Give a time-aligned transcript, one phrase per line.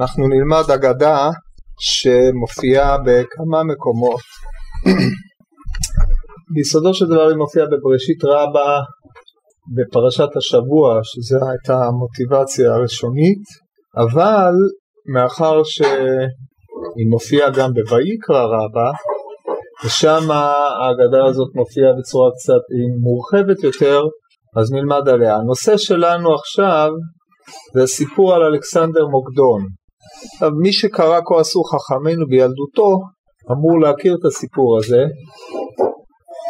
[0.00, 1.28] אנחנו נלמד אגדה
[1.80, 4.20] שמופיעה בכמה מקומות.
[6.54, 8.80] ביסודו של דבר היא מופיעה בבראשית רבה
[9.76, 13.44] בפרשת השבוע, שזו הייתה המוטיבציה הראשונית,
[13.96, 14.54] אבל
[15.14, 18.90] מאחר שהיא מופיעה גם בויקרא רבה,
[19.84, 22.62] ושם ההגדה הזאת מופיעה בצורה קצת
[23.04, 24.00] מורחבת יותר,
[24.56, 25.36] אז נלמד עליה.
[25.36, 26.88] הנושא שלנו עכשיו
[27.74, 29.79] זה הסיפור על אלכסנדר מוקדון.
[30.32, 32.90] עכשיו מי שקרא כה עשו חכמינו בילדותו
[33.52, 35.02] אמור להכיר את הסיפור הזה,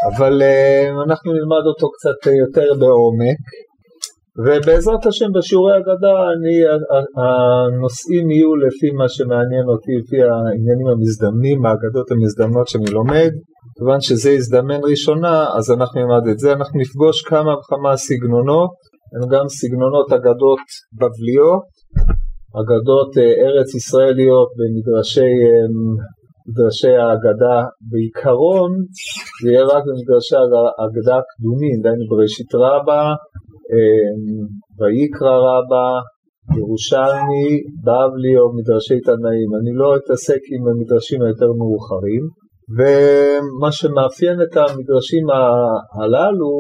[0.08, 3.40] אבל uh, אנחנו נלמד אותו קצת יותר בעומק,
[4.44, 6.56] ובעזרת השם בשיעורי אגדה אני,
[7.20, 13.32] הנושאים יהיו לפי מה שמעניין אותי, לפי העניינים המזדמנים, האגדות המזדמנות שאני לומד,
[13.76, 18.74] כיוון שזה הזדמן ראשונה אז אנחנו נלמד את זה, אנחנו נפגוש כמה וכמה סגנונות,
[19.14, 20.64] הם גם סגנונות אגדות
[21.00, 21.66] בבליות,
[22.58, 25.34] אגדות אה, ארץ ישראליות במדרשי
[26.48, 27.58] מדרשי ההגדה.
[27.90, 28.70] בעיקרון
[29.42, 33.04] זה יהיה רק במדרשי ההגדה הקדומים, דהיינו בראשית רבה,
[34.78, 35.88] ויקרא רבה,
[36.58, 37.48] ירושלמי,
[37.86, 39.50] בבלי או מדרשי תנאים.
[39.60, 42.24] אני לא אתעסק עם המדרשים היותר מאוחרים,
[42.76, 45.26] ומה שמאפיין את המדרשים
[45.98, 46.52] הללו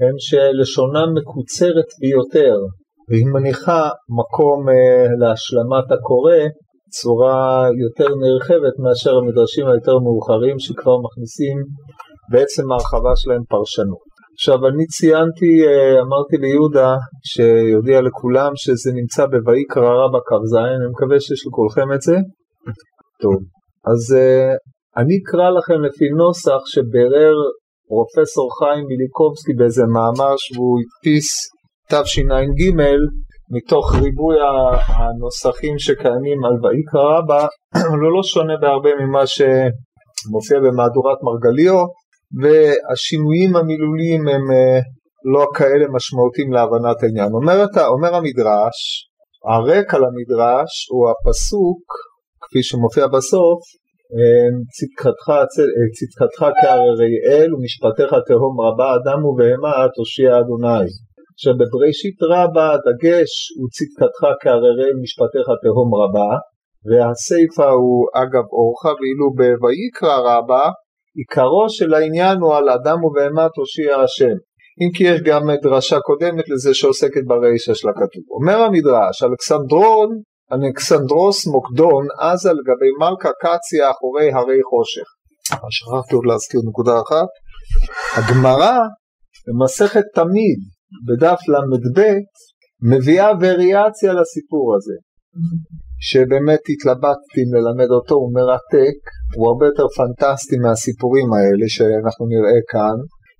[0.00, 2.56] הם שלשונם מקוצרת ביותר,
[3.08, 3.82] והיא מניחה
[4.20, 6.40] מקום אה, להשלמת הקורא
[6.98, 11.56] צורה יותר נרחבת מאשר המדרשים היותר מאוחרים שכבר מכניסים
[12.32, 14.12] בעצם ההרחבה שלהם פרשנות.
[14.34, 16.92] עכשיו אני ציינתי, אה, אמרתי ליהודה
[17.30, 22.16] שיודיע לכולם שזה נמצא בויקרא רבא כ"ז, אני מקווה שיש לכולכם את זה.
[23.22, 23.36] טוב,
[23.92, 24.52] אז אה,
[25.00, 27.36] אני אקרא לכם לפי נוסח שבירר
[27.88, 31.28] פרופסור חיים מיליקובסקי באיזה מאמר שהוא הדפיס
[31.92, 32.60] תשע"ג
[33.54, 34.36] מתוך ריבוי
[34.86, 37.46] הנוסחים שקיימים על ויקרא רבה,
[37.90, 41.78] הוא לא שונה בהרבה ממה שמופיע במהדורת מרגליו,
[42.40, 44.80] והשינויים המילוליים הם אה,
[45.34, 47.30] לא כאלה משמעותיים להבנת העניין.
[47.38, 48.78] אומר, אומר המדרש,
[49.52, 51.82] הרקע למדרש הוא הפסוק,
[52.42, 53.60] כפי שמופיע בסוף,
[54.16, 54.48] אה,
[55.28, 60.86] אה, צדקתך כהררי אל ומשפטיך תהום רבה אדם ובהמה תושיע אדוני
[61.36, 66.30] שבבראשית רבה הדגש הוא צדקתך כהררי משפטיך תהום רבה
[66.88, 69.26] והסיפא הוא אגב אורחה ואילו
[69.60, 70.64] בויקרא רבה
[71.18, 74.36] עיקרו של העניין הוא על אדם ובהמה תושיע השם
[74.80, 78.22] אם כי יש גם דרשה קודמת לזה שעוסקת ברישא של הכתוב.
[78.30, 80.08] אומר המדרש אלכסנדרון
[80.52, 85.08] אלכסנדרוס מוקדון עזה לגבי מלכה קציה אחורי הרי חושך.
[85.70, 87.30] שכחתי עוד להזכיר נקודה אחת.
[88.16, 88.78] הגמרא
[89.46, 90.58] במסכת תמיד
[91.06, 92.00] בדף ל"ב
[92.90, 94.94] מביאה וריאציה לסיפור הזה.
[96.08, 98.98] שבאמת התלבטתי אם ללמד אותו, הוא מרתק,
[99.36, 102.96] הוא הרבה יותר פנטסטי מהסיפורים האלה שאנחנו נראה כאן,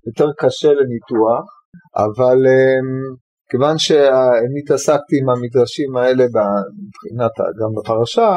[0.07, 1.45] יותר קשה לניתוח,
[1.97, 2.89] אבל um,
[3.51, 8.33] כיוון שאני התעסקתי עם המדרשים האלה מבחינת גם בפרשה,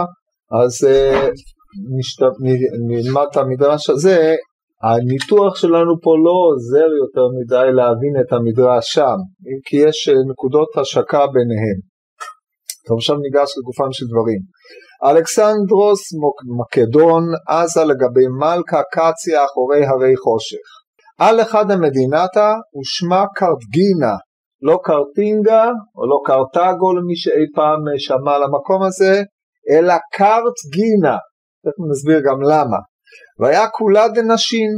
[0.62, 1.32] אז uh,
[1.97, 2.22] נשת...
[2.90, 4.36] נלמד את המדרש הזה
[4.84, 10.13] הניתוח שלנו פה לא עוזר יותר מדי להבין את המדרש שם, אם כי יש אה,
[10.31, 11.80] נקודות השקה ביניהם.
[12.88, 14.41] טוב, עכשיו ניגש לגופם של דברים.
[15.03, 16.02] אלכסנדרוס
[16.59, 20.68] מקדון עזה לגבי מלכה קציה אחורי הרי חושך.
[21.19, 24.16] על אחד המדינתה ושמה קרטגינה,
[24.62, 25.64] לא קרטינגה
[25.96, 29.24] או לא קרטגו למי שאי פעם שמע על המקום הזה,
[29.72, 31.18] אלא קרטגינה.
[31.64, 32.78] תכף נסביר גם למה.
[33.40, 34.70] והיה כולה דנשים,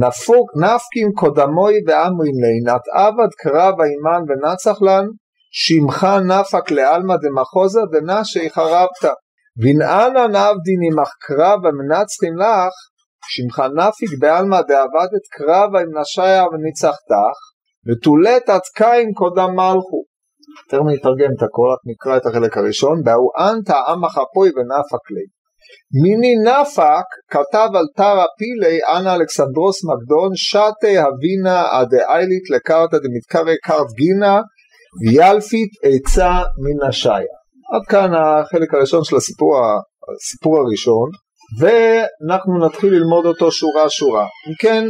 [0.00, 5.06] נפוק נפקים קודמוי ואמרים לינת עבד קרב אימן ונצח לן,
[5.50, 9.14] שמך נפק לעלמא דמחוזה דנשי חרבת.
[9.62, 12.74] ונענן עבדין עמך קרב המנצחים לך,
[13.28, 17.38] שמך נפיק בעלמא דעבדת קרב עם נשיה וניצחתך,
[17.86, 20.02] ותולת עד קין קודם מלכו.
[20.68, 25.26] תכף נתרגם את הכל, רק נקרא את החלק הראשון, בהוא אנתא עמך אפוי ונפק לי.
[26.02, 33.90] מיני נפק כתב על תרא פילי אנא אלכסנדרוס מקדון שתי הבינה הדאיילית לקרתא דמתקרא קרט
[33.96, 34.40] גינה
[35.00, 36.32] ויאלפית עצה
[36.64, 37.36] מן השיה.
[37.74, 39.56] עד כאן החלק הראשון של הסיפור,
[40.16, 41.10] הסיפור הראשון
[41.58, 44.22] ואנחנו נתחיל ללמוד אותו שורה שורה.
[44.22, 44.84] אם כן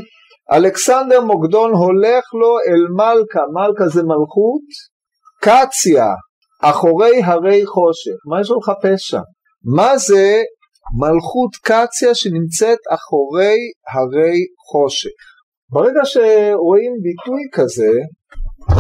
[0.53, 4.67] אלכסנדר מוקדון הולך לו אל מלכה, מלכה זה מלכות,
[5.43, 6.07] קציה,
[6.63, 8.17] אחורי הרי חושך.
[8.31, 9.23] מה יש לו לחפש שם?
[9.77, 10.43] מה זה
[10.95, 13.59] מלכות קציה שנמצאת אחורי
[13.95, 14.37] הרי
[14.71, 15.19] חושך.
[15.73, 17.93] ברגע שרואים ביטוי כזה,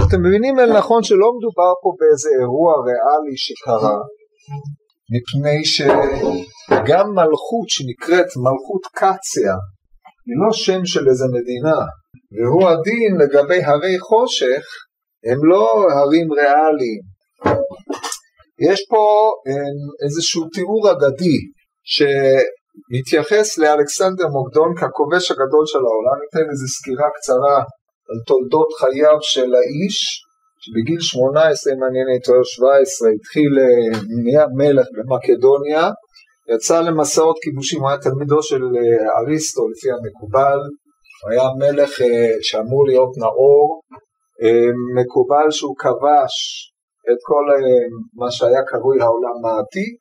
[0.06, 3.98] אתם מבינים אל נכון שלא מדובר פה באיזה אירוע ריאלי שקרה,
[5.12, 9.54] מפני שגם מלכות שנקראת מלכות קציה
[10.26, 11.80] היא לא שם של איזה מדינה,
[12.34, 14.64] והוא הדין לגבי הרי חושך,
[15.30, 15.64] הם לא
[15.96, 17.02] הרים ריאליים.
[18.70, 21.38] יש פה אמ, איזשהו תיאור אגדי
[21.94, 27.58] שמתייחס לאלכסנדר מוקדון ככובש הגדול של העולם, ניתן איזו סקירה קצרה
[28.08, 29.96] על תולדות חייו של האיש,
[30.62, 35.90] שבגיל 18, אם אני טועה, 17, התחיל, אה, נהיה מלך במקדוניה,
[36.54, 40.60] יצא למסעות כיבושים, הוא היה תלמידו של אה, אריסטו לפי המקובל,
[41.22, 43.80] הוא היה מלך אה, שאמור להיות נאור,
[44.96, 46.34] מקובל שהוא כבש
[47.10, 47.44] את כל
[48.14, 49.96] מה שהיה קרוי העולם העתיק,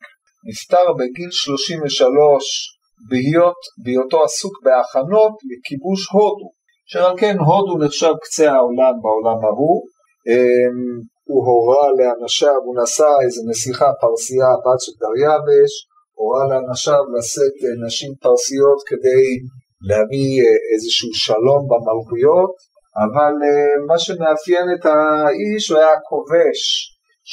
[0.48, 2.78] נפטר בגיל 33
[3.08, 6.48] בהיות, בהיותו עסוק בהכנות לכיבוש הודו,
[6.90, 9.82] שעל כן הודו נחשב קצה העולם בעולם ההוא,
[10.28, 11.00] אמ,
[11.30, 15.72] הוא הורה לאנשיו, הוא נשא איזה נסיכה פרסייה, בת של דריווש,
[16.18, 19.24] הורה לאנשיו לשאת אה, נשים פרסיות כדי
[19.88, 22.54] להביא אה, איזשהו שלום במלכויות,
[23.04, 26.60] אבל אה, מה שמאפיין את האיש הוא היה כובש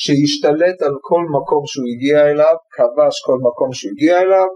[0.02, 4.50] שהשתלט על כל מקום שהוא הגיע אליו, כבש כל מקום שהוא הגיע אליו,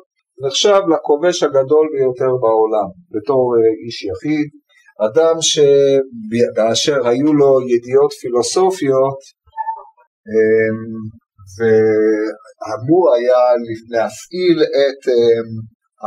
[0.46, 3.44] נחשב לכובש הגדול ביותר בעולם בתור
[3.86, 4.50] איש יחיד.
[5.08, 9.20] אדם שבאשר היו לו ידיעות פילוסופיות
[10.32, 10.80] אמ,
[11.58, 13.42] ואמור היה
[13.94, 15.50] להפעיל את אמ,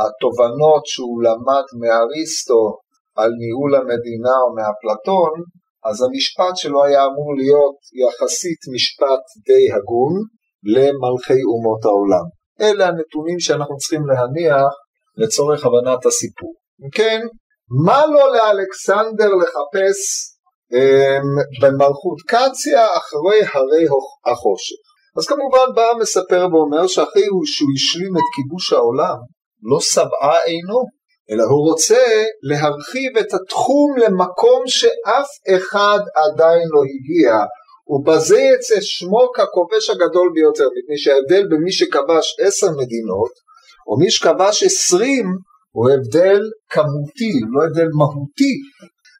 [0.01, 2.61] התובנות שהוא למד מאריסטו
[3.19, 5.33] על ניהול המדינה או מאפלטון,
[5.89, 10.13] אז המשפט שלו היה אמור להיות יחסית משפט די הגון
[10.73, 12.25] למלכי אומות העולם.
[12.61, 14.73] אלה הנתונים שאנחנו צריכים להניח
[15.17, 16.53] לצורך הבנת הסיפור.
[16.83, 17.21] אם כן,
[17.85, 19.99] מה לא לאלכסנדר לחפש
[20.73, 21.29] אמ,
[21.61, 23.85] במלכות קציה אחרי הרי
[24.31, 24.81] החושך?
[25.17, 29.17] אז כמובן בא המספר ואומר שאחרי שהוא השלים את כיבוש העולם
[29.69, 30.79] לא שבעה עינו
[31.31, 37.33] אלא הוא רוצה להרחיב את התחום למקום שאף אחד עדיין לא הגיע
[37.87, 43.31] ובזה יצא שמו ככובש הגדול ביותר מפני שההבדל בין מי שכבש עשר מדינות
[43.87, 45.25] או מי שכבש עשרים
[45.71, 48.55] הוא הבדל כמותי, לא הבדל מהותי,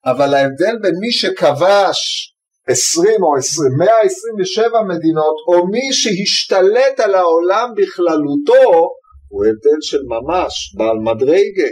[0.06, 2.32] אבל ההבדל בין מי שכבש
[2.68, 8.90] 20 או 20, 127 מדינות, או מי שהשתלט על העולם בכללותו,
[9.30, 11.70] הוא הבדל של ממש, בעל מדרגה.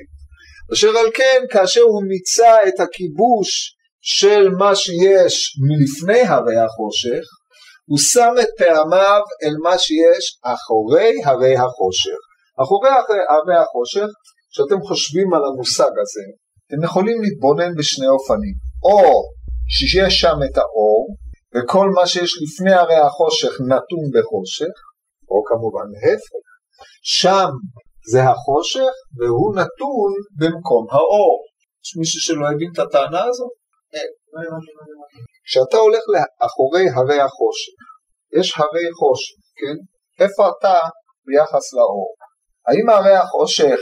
[0.73, 7.25] אשר על כן, כאשר הוא מיצה את הכיבוש של מה שיש מלפני הרי החושך,
[7.89, 12.19] הוא שם את פעמיו אל מה שיש אחורי הרי החושך.
[12.63, 12.89] אחורי
[13.29, 14.09] הרי החושך
[14.51, 16.25] כשאתם חושבים על המושג הזה,
[16.67, 19.23] אתם יכולים להתבונן בשני אופנים, או
[19.75, 21.15] שיש שם את האור,
[21.55, 24.75] וכל מה שיש לפני הרי החושך נתון בחושך,
[25.29, 26.43] או כמובן להפך,
[27.03, 27.49] שם
[28.11, 31.37] זה החושך והוא נתון במקום האור.
[31.83, 33.53] יש מישהו שלא הבין את הטענה הזאת?
[33.93, 34.11] אין.
[35.45, 37.77] כשאתה הולך לאחורי הרי החושך,
[38.39, 39.77] יש הרי חושך, כן?
[40.23, 40.79] איפה אתה
[41.25, 42.09] ביחס לאור?
[42.67, 43.79] האם הרי החושך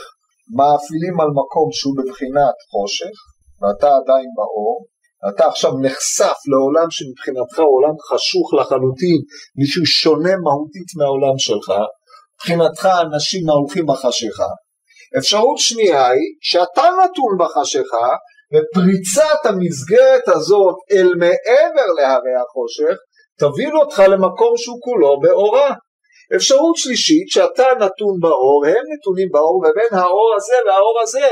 [0.57, 3.15] מאפילים על מקום שהוא בבחינת חושך,
[3.59, 4.85] ואתה עדיין באור,
[5.29, 9.19] אתה עכשיו נחשף לעולם שמבחינתך הוא עולם חשוך לחלוטין,
[9.59, 11.67] מישהו שונה מהותית מהעולם שלך,
[12.37, 14.47] מבחינתך אנשים ההולכים בחשיכה.
[15.17, 18.09] אפשרות שנייה היא שאתה נתון בחשיכה
[18.53, 22.97] ופריצת המסגרת הזאת אל מעבר להרי החושך
[23.39, 25.73] תוביל אותך למקום שהוא כולו באורה.
[26.35, 31.27] אפשרות שלישית שאתה נתון באור, הם נתונים באור ובין האור הזה והאור הזה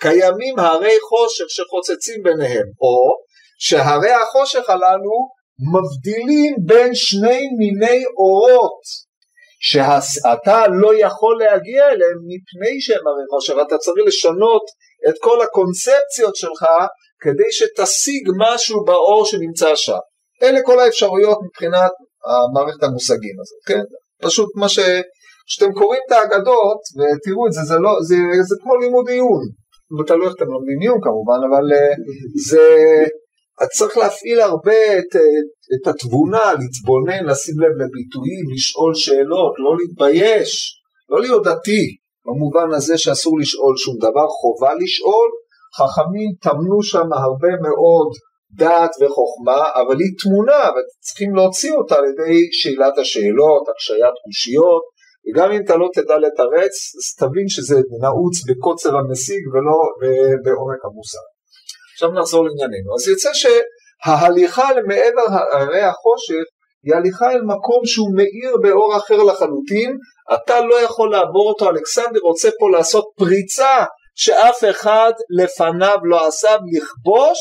[0.00, 2.96] קיימים הרי חושך שחוצצים ביניהם או
[3.58, 5.16] שהרי החושך הללו
[5.72, 9.07] מבדילים בין שני מיני אורות
[9.60, 14.62] שאתה לא יכול להגיע אליהם מפני שהם הרי חושך אתה צריך לשנות
[15.08, 16.64] את כל הקונספציות שלך
[17.20, 19.98] כדי שתשיג משהו באור שנמצא שם
[20.42, 21.90] אלה כל האפשרויות מבחינת
[22.24, 23.82] המערכת המושגים הזאת כן
[24.22, 24.78] פשוט מה ש...
[25.48, 28.16] כשאתם קוראים את האגדות ותראו את זה, זה, לא, זה,
[28.48, 29.42] זה כמו לימוד עיון.
[30.06, 31.94] תלוי איך אתם לומדים עיון כמובן, אבל אה,
[32.50, 32.64] זה...
[33.62, 35.16] את צריך להפעיל הרבה את,
[35.74, 41.96] את התבונה, להתבונן, לשים לב לביטויים, לשאול שאלות, לא להתבייש, לא להיות דתי,
[42.26, 45.28] במובן הזה שאסור לשאול שום דבר, חובה לשאול.
[45.78, 48.10] חכמים טמנו שם הרבה מאוד
[48.52, 54.82] דעת וחוכמה, אבל היא תמונה וצריכים להוציא אותה על ידי שאלת השאלות, הקשיית קושיות,
[55.24, 59.76] וגם אם אתה לא תדע לתרץ, אז תבין שזה נעוץ בקוצר המשיג ולא
[60.44, 61.37] בעומק המוסר.
[61.98, 62.94] עכשיו נחזור לענייננו.
[62.94, 66.44] אז יוצא שההליכה למעבר הרי החושך
[66.84, 69.96] היא הליכה אל מקום שהוא מאיר באור אחר לחלוטין,
[70.34, 76.56] אתה לא יכול לעבור אותו, אלכסנדר רוצה פה לעשות פריצה שאף אחד לפניו לא עשה,
[76.72, 77.38] לכבוש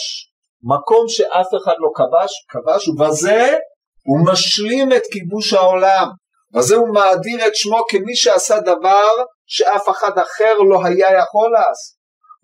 [0.63, 3.57] מקום שאף אחד לא כבש, כבש ובזה
[4.05, 6.07] הוא משלים את כיבוש העולם,
[6.53, 9.09] בזה הוא מאדיר את שמו כמי שעשה דבר
[9.45, 11.96] שאף אחד אחר לא היה יכול לעשות.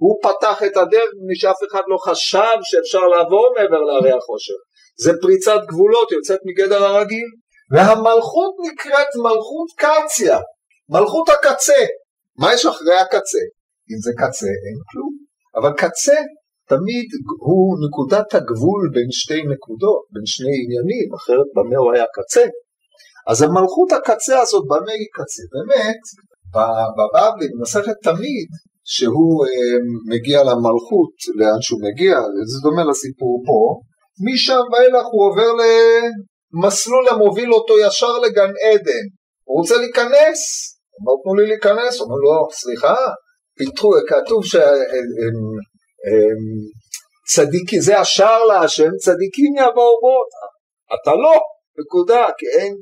[0.04, 4.60] הוא פתח את הדרך מפני שאף אחד לא חשב שאפשר לעבור מעבר להרי החושך.
[5.04, 7.30] זה פריצת גבולות, יוצאת מגדר הרגיל.
[7.72, 10.40] והמלכות נקראת מלכות קציה,
[10.90, 11.82] מלכות הקצה.
[12.38, 13.44] מה יש אחרי הקצה?
[13.92, 15.14] אם זה קצה אין כלום,
[15.56, 16.18] אבל קצה
[16.68, 17.08] תמיד
[17.48, 22.46] הוא נקודת הגבול בין שתי נקודות, בין שני עניינים, אחרת במה הוא היה קצה?
[23.30, 25.44] אז המלכות הקצה הזאת, במה היא קצה?
[25.54, 26.02] באמת,
[26.96, 28.50] בבבלי, במסכת תמיד,
[28.84, 29.78] שהוא אה,
[30.16, 32.16] מגיע למלכות, לאן שהוא מגיע,
[32.52, 33.80] זה דומה לסיפור פה,
[34.26, 39.06] משם ואילך הוא עובר למסלול המוביל אותו ישר לגן עדן,
[39.44, 40.40] הוא רוצה להיכנס,
[41.00, 42.96] אומר תנו לי להיכנס, הוא אומר לו סליחה,
[43.58, 44.42] פיתחו, כתוב
[47.26, 50.16] שצדיקים, זה השער להשם, צדיקים יבואו בו,
[50.96, 51.40] אתה לא,
[51.80, 52.74] נקודה, כי אין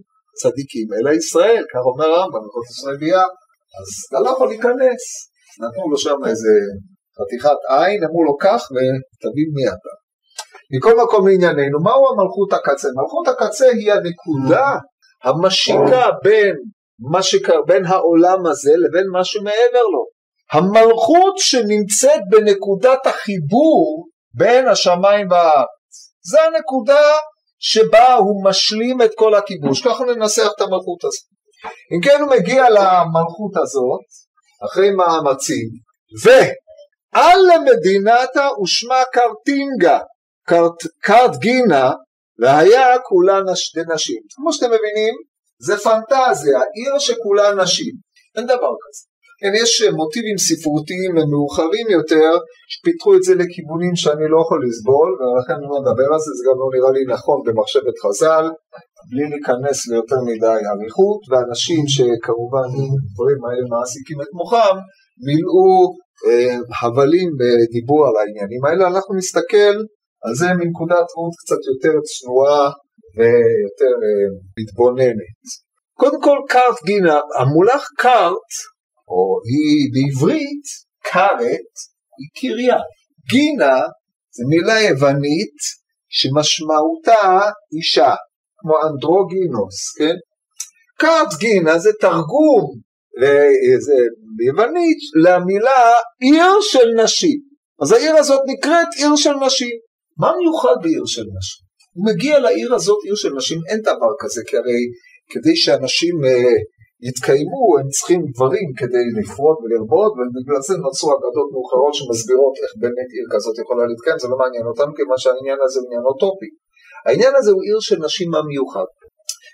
[0.42, 2.96] צדיקים אלא ישראל, כך אומר הרמב"ם, הלכות ישראל
[3.80, 5.02] אז אתה לא יכול להיכנס,
[5.60, 6.54] נתנו לו שם איזה
[7.18, 9.94] חתיכת עין, אמרו לו קח ותבין מי אתה.
[10.74, 12.88] מכל מקום לענייננו, מהו המלכות הקצה?
[12.96, 14.78] מלכות הקצה היא הנקודה
[15.24, 16.56] המשיקה בין,
[17.22, 20.06] שקר, בין העולם הזה לבין מה שמעבר לו.
[20.52, 25.68] המלכות שנמצאת בנקודת החיבור בין השמיים והארץ.
[26.32, 27.02] זה הנקודה
[27.60, 29.82] שבה הוא משלים את כל הכיבוש.
[29.82, 31.32] ככה ננסח את המלכות הזאת.
[31.96, 34.06] אם כן הוא מגיע למלכות הזאת,
[34.66, 35.68] אחרי מאמצים,
[36.24, 40.00] ועל למדינתה ושמה קרטינגה,
[40.48, 41.92] קרט, קרטגינה,
[42.40, 44.22] והיה כולה נש, נשים.
[44.36, 45.14] כמו שאתם מבינים,
[45.60, 47.94] זה פנטזיה, עיר שכולה נשים.
[48.36, 49.12] אין דבר כזה.
[49.42, 52.32] כן, יש מוטיבים ספרותיים ומאוחרים יותר
[52.74, 56.44] שפיתחו את זה לכיוונים שאני לא יכול לסבול ולכן אני לא מדבר על זה, זה
[56.48, 58.46] גם לא נראה לי נכון במחשבת חז"ל
[59.10, 62.70] בלי להיכנס ליותר מדי אריכות ואנשים שכמובן
[63.14, 64.76] דברים האלה מעסיקים את מוחם
[65.26, 65.72] מילאו
[66.26, 69.76] אה, הבלים בדיבור על העניינים האלה, אנחנו נסתכל
[70.24, 72.64] על זה מנקודת ראות קצת יותר צנועה
[73.18, 74.28] ויותר אה,
[74.58, 75.44] מתבוננת.
[76.02, 78.52] קודם כל קארט גינה, המולח קארט
[79.12, 80.66] או היא בעברית
[81.04, 81.74] כרת
[82.18, 82.78] היא קריה.
[83.30, 83.78] גינה
[84.36, 85.58] זה מילה יוונית
[86.10, 87.40] שמשמעותה
[87.74, 88.14] אישה,
[88.62, 90.16] כמו אנדרוגינוס, כן?
[91.00, 92.66] כרת גינה זה תרגום
[93.80, 93.98] זה
[94.38, 95.82] ביוונית למילה
[96.20, 97.40] עיר של נשים.
[97.82, 99.76] אז העיר הזאת נקראת עיר של נשים.
[100.20, 101.62] מה מיוחד בעיר של נשים?
[101.96, 104.82] הוא מגיע לעיר הזאת, עיר של נשים, אין דבר כזה, כי הרי
[105.32, 106.58] כדי שאנשים אה,
[107.08, 113.10] יתקיימו, הם צריכים דברים כדי לפרוט ולרבות, ובגלל זה נוצרו אגדות מאוחרות שמסבירות איך באמת
[113.16, 116.50] עיר כזאת יכולה להתקיים, זה לא מעניין אותנו, כיוון שהעניין הזה הוא עניין אוטופי.
[117.06, 118.86] העניין הזה הוא עיר של נשים המיוחד.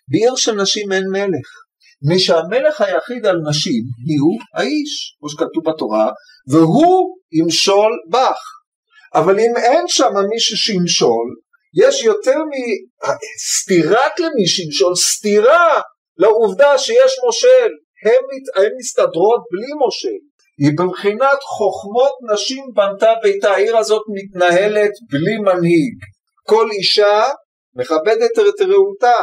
[0.08, 1.50] בעיר של נשים אין מלך.
[2.02, 3.84] מפני שהמלך היחיד על נשים
[4.22, 6.12] הוא האיש, כמו שכתוב בתורה,
[6.52, 8.40] והוא ימשול בך.
[9.14, 11.28] אבל אם אין שם מישהו שימשול,
[11.86, 12.38] יש יותר
[13.36, 15.82] מסתירת למי שימשול, סתירה
[16.18, 17.70] לעובדה שיש מושל,
[18.56, 20.18] הן מסתדרות בלי מושל.
[20.58, 25.98] היא בבחינת חוכמות נשים בנתה ביתה, העיר הזאת מתנהלת בלי מנהיג.
[26.50, 27.24] כל אישה
[27.76, 29.20] מכבדת את רעותה.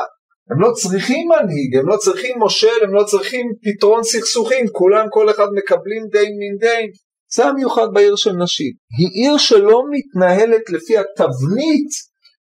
[0.51, 5.31] הם לא צריכים מנהיג, הם לא צריכים מושל, הם לא צריכים פתרון סכסוכים, כולם כל
[5.31, 6.91] אחד מקבלים דין מן דין.
[7.35, 8.73] זה המיוחד בעיר של נשים.
[8.99, 11.91] היא עיר שלא מתנהלת לפי התבנית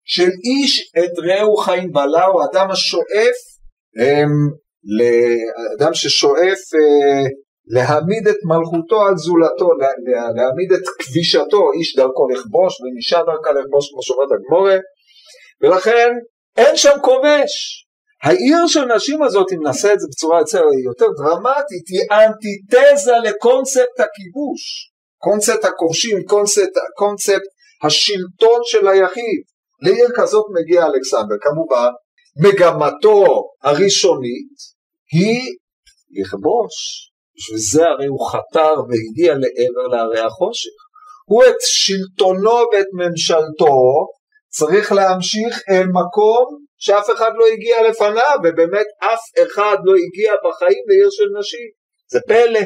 [0.05, 3.38] של איש את רעהו חיים בלעו, אדם השואף
[4.00, 4.31] הם
[4.99, 7.25] לאדם ששואף אה,
[7.66, 9.68] להעמיד את מלכותו על זולתו,
[10.37, 14.78] להעמיד את כבישתו, איש דרכו לכבוש ואישה דרכה לכבוש כמו שאומרת הגמורה,
[15.61, 16.11] ולכן
[16.56, 17.85] אין שם כובש.
[18.23, 20.40] העיר של נשים הזאת, אם נעשה את זה בצורה
[20.85, 27.42] יותר דרמטית, היא אנטיתזה לקונספט הכיבוש, קונספט הכובשים, קונספט, קונספט
[27.83, 29.42] השלטון של היחיד.
[29.83, 31.88] לעיר כזאת מגיע אלכסנדר, כמובן
[32.37, 33.25] מגמתו
[33.62, 34.54] הראשונית
[35.12, 35.56] היא
[36.11, 36.75] לכבוש.
[37.37, 40.76] בשביל זה הרי הוא חתר והגיע לעבר להרי החושך.
[41.26, 44.07] הוא את שלטונו ואת ממשלתו
[44.49, 46.45] צריך להמשיך אל מקום
[46.79, 51.69] שאף אחד לא הגיע לפניו, ובאמת אף אחד לא הגיע בחיים לעיר של נשים.
[52.11, 52.61] זה פלא.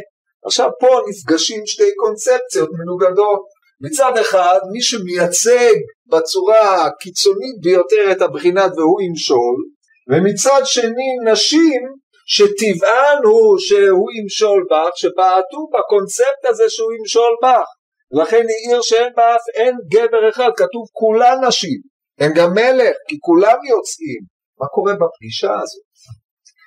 [0.44, 3.42] עכשיו פה נפגשים שתי קונספציות מנוגדות.
[3.80, 5.74] מצד אחד מי שמייצג
[6.06, 9.56] בצורה הקיצונית ביותר את הבחינת והוא ימשול,
[10.10, 11.82] ומצד שני נשים
[12.34, 17.68] שטבען הוא שהוא ימשול בך, שבעטו בקונספט הזה שהוא ימשול בך.
[18.20, 21.80] לכן היא עיר שאין בה אף אין גבר אחד, כתוב כולן נשים,
[22.20, 24.20] אין גם מלך, כי כולם יוצאים.
[24.60, 25.88] מה קורה בפגישה הזאת?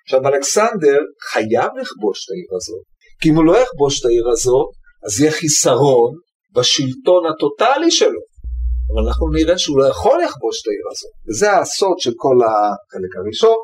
[0.03, 1.00] עכשיו אלכסנדר
[1.32, 2.84] חייב לכבוש את העיר הזאת,
[3.22, 4.70] כי אם הוא לא יכבוש את העיר הזאת,
[5.06, 6.12] אז יהיה חיסרון
[6.56, 8.22] בשלטון הטוטלי שלו.
[8.89, 13.13] אבל אנחנו נראה שהוא לא יכול לכבוש את העיר הזאת, וזה הסוד של כל החלק
[13.20, 13.58] הראשון.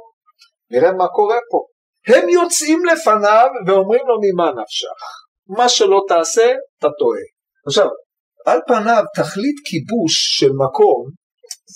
[0.72, 1.77] נראה מה קורה פה.
[2.08, 5.00] הם יוצאים לפניו ואומרים לו ממה נפשך.
[5.58, 7.26] מה שלא תעשה, אתה טועה.
[7.68, 7.88] עכשיו,
[8.46, 11.00] על פניו תכלית כיבוש של מקום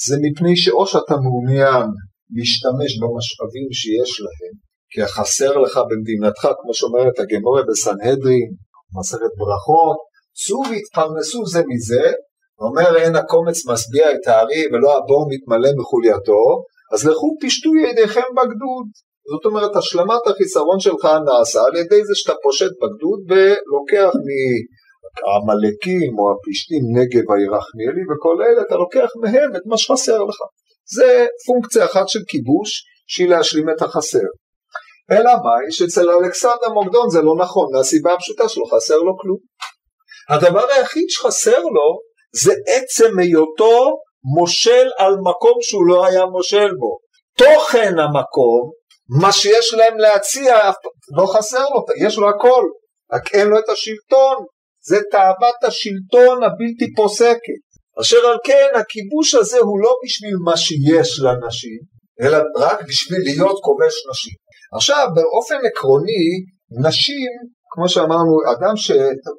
[0.05, 1.88] זה מפני שאו שאתה מעוניין
[2.35, 4.53] להשתמש במשאבים שיש להם,
[4.91, 8.50] כי החסר לך במדינתך, כמו שאומרת הגמורה בסנהדרין,
[9.00, 9.97] מסכת ברכות,
[10.41, 12.05] צאו והתפרנסו זה מזה,
[12.59, 16.43] אומר אין הקומץ משביע את הארי ולא הבור מתמלא מחולייתו,
[16.93, 18.88] אז לכו פשטו ידיכם בגדוד.
[19.30, 26.25] זאת אומרת השלמת החיסרון שלך נעשה על ידי זה שאתה פושט בגדוד ולוקח מהעמלקים או
[26.32, 30.40] הפשטים נגב הירחמיאלי וכל אלה אתה לוקח מהם את מה שחסר לך.
[30.96, 32.70] זה פונקציה אחת של כיבוש
[33.08, 34.28] שהיא להשלים את החסר.
[35.12, 39.38] אלא מאי שאצל אלכסנדר מוקדון זה לא נכון מהסיבה הפשוטה שלא חסר לו כלום.
[40.30, 42.00] הדבר היחיד שחסר לו
[42.44, 43.98] זה עצם היותו
[44.38, 46.98] מושל על מקום שהוא לא היה מושל בו.
[47.38, 48.72] תוכן המקום,
[49.20, 50.56] מה שיש להם להציע,
[51.18, 52.63] לא חסר לו, יש לו הכל,
[53.13, 54.36] רק אין לו את השלטון,
[54.88, 57.62] זה תאוות השלטון הבלתי פוסקת.
[58.01, 61.80] אשר על כן הכיבוש הזה הוא לא בשביל מה שיש לנשים,
[62.22, 64.34] אלא רק בשביל להיות כובש נשים.
[64.75, 66.27] עכשיו באופן עקרוני
[66.88, 67.32] נשים
[67.74, 68.91] כמו שאמרנו אדם ש...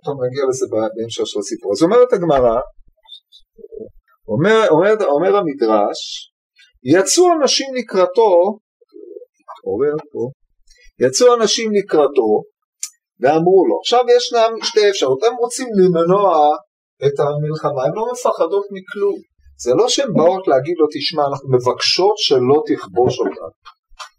[0.04, 2.56] טוב נגיע לזה בהמשך של הסיפור אז אומרת הגמרא
[4.28, 6.00] אומר, אומר, אומר המדרש
[6.84, 8.58] יצאו אנשים לקראתו
[9.66, 10.22] עורר פה
[11.06, 12.30] יצאו אנשים לקראתו
[13.20, 16.48] ואמרו לו עכשיו ישנם שתי אפשרות הם רוצים למנוע
[17.06, 19.18] את המלחמה הן לא מפחדות מכלום
[19.64, 23.50] זה לא שהן באות להגיד לו תשמע אנחנו מבקשות שלא תכבוש אותנו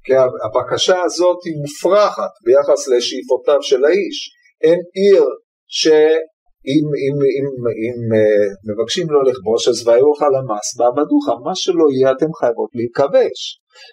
[0.06, 0.13] כי
[0.45, 4.17] הבקשה הזאת היא מופרכת ביחס לשאיפותיו של האיש.
[4.62, 5.25] אין עיר
[5.67, 7.47] שאם אם, אם,
[7.84, 12.69] אם, uh, מבקשים לו לכבוש אז ויהיו לך למס בעבדוך, מה שלא יהיה אתם חייבות
[12.73, 13.39] להיכבש.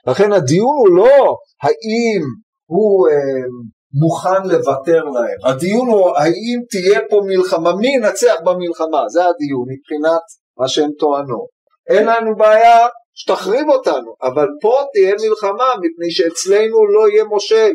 [0.06, 2.22] לכן הדיון הוא לא האם
[2.66, 9.20] הוא uh, מוכן לוותר להם, הדיון הוא האם תהיה פה מלחמה, מי ינצח במלחמה, זה
[9.20, 10.22] הדיון מבחינת
[10.58, 11.46] מה שהם טוענו.
[11.88, 17.72] אין לנו בעיה שתחריב אותנו, אבל פה תהיה מלחמה מפני שאצלנו לא יהיה מושל.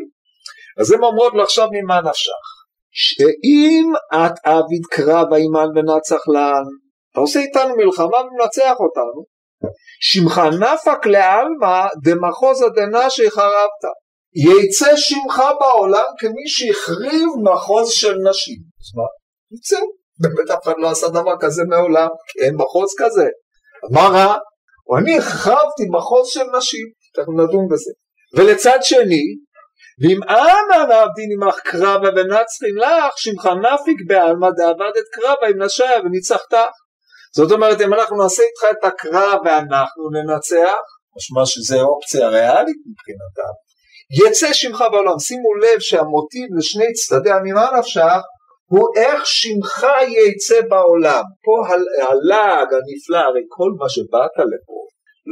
[0.80, 2.46] אז הן אומרות לו עכשיו ממה נפשך?
[2.90, 6.64] שאם את עביד קרב האימן ונצח לן,
[7.12, 9.24] אתה עושה איתנו מלחמה ומנצח אותנו,
[10.00, 13.82] שמך נפק לעלמא דמחוזא דנשי חרבת.
[14.34, 18.58] יצא שמך בעולם כמי שהחריב מחוז של נשים.
[18.80, 19.04] אז מה?
[19.56, 19.80] יצא.
[20.20, 23.26] באמת אף אחד לא עשה דבר כזה מעולם, כי אין מחוז כזה.
[23.90, 24.36] מה רע?
[24.88, 26.86] או אני החרבתי מחוז של נשים,
[27.18, 27.90] אנחנו נדון בזה.
[28.36, 29.24] ולצד שני,
[30.02, 36.56] ואם אנא נעבדין עמך קרבה ונצחים לך, שמך נפיק בעלמא דאבדת קרבה עם נשיה וניצחתך.
[37.36, 40.82] זאת אומרת, אם אנחנו נעשה איתך את הקרב ואנחנו ננצח,
[41.16, 43.54] משמע שזה אופציה ריאלית מבחינתם,
[44.20, 45.18] יצא שמך בעולם.
[45.18, 48.20] שימו לב שהמוטיב לשני צדדי הממה נפשך
[48.72, 51.22] הוא איך שמך יצא בעולם.
[51.44, 51.74] פה
[52.08, 54.80] הלעג הנפלא, הרי כל מה שבאת לפה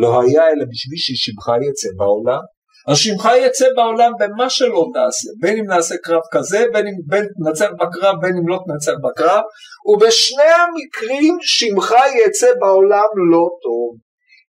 [0.00, 2.42] לא היה אלא בשביל ששמך יצא בעולם.
[2.88, 7.26] אז שמך יצא בעולם במה שלא תעשה, בין אם נעשה קרב כזה, בין אם בין
[7.44, 9.42] תנצח בקרב, בין אם לא תנצח בקרב,
[9.86, 11.94] ובשני המקרים שמך
[12.26, 13.96] יצא בעולם לא טוב.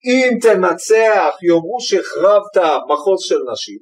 [0.06, 2.58] אם תנצח יאמרו שהחרבת
[2.91, 3.80] מחוז של נשים,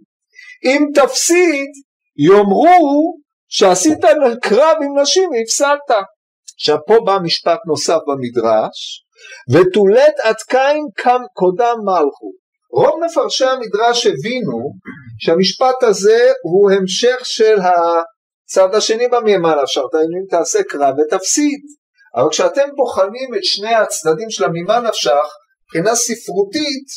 [0.66, 1.70] אם תפסיד
[2.18, 4.00] יאמרו שעשית
[4.42, 5.92] קרב עם נשים והפסדת.
[6.56, 9.06] עכשיו פה בא משפט נוסף במדרש,
[9.52, 10.86] ותולת עד קין
[11.34, 12.43] קודם מלכו.
[12.74, 14.60] רוב מפרשי המדרש הבינו
[15.20, 21.60] שהמשפט הזה הוא המשך של הצד השני במימן אפשר אם תעשה קרב ותפסיד.
[22.16, 25.28] אבל כשאתם בוחנים את שני הצדדים של המימה נפשך,
[25.64, 26.88] מבחינה ספרותית,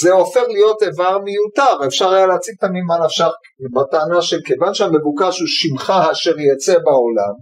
[0.00, 3.30] זה הופך להיות איבר מיותר, אפשר היה להציג את המימה נפשך
[3.74, 7.34] בטענה של כיוון שהמבוקש הוא שמך אשר יצא בעולם,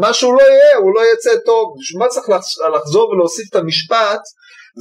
[0.00, 2.28] מה שהוא לא יהיה, הוא לא יצא טוב, מה צריך
[2.74, 4.20] לחזור ולהוסיף את המשפט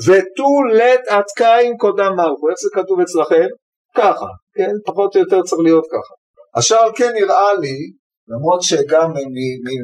[0.06, 3.48] ותו לט עד קין קודם מלכו, איך זה כתוב אצלכם?
[3.96, 6.14] ככה, כן, פחות או יותר צריך להיות ככה.
[6.56, 7.78] עכשיו כן נראה לי,
[8.32, 9.10] למרות שגם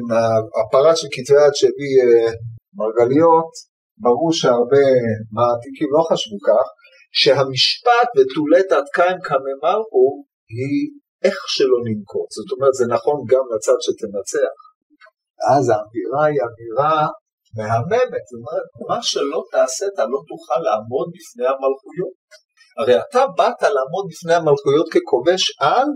[0.08, 2.32] מהפרט של כתבי יד שהביא אה,
[2.78, 3.50] מרגליות,
[4.04, 4.86] ברור שהרבה
[5.36, 6.66] מעתיקים לא חשבו כך,
[7.12, 10.06] שהמשפט ותולת עד קין קממלכו
[10.56, 10.80] היא
[11.24, 14.56] איך שלא ננקוט, זאת אומרת זה נכון גם לצד שתנצח.
[15.52, 17.08] אז האווירה היא אווירה
[17.56, 22.16] מהממת, זאת אומרת, מה שלא תעשה אתה לא תוכל לעמוד בפני המלכויות.
[22.78, 25.88] הרי אתה באת לעמוד בפני המלכויות ככובש על,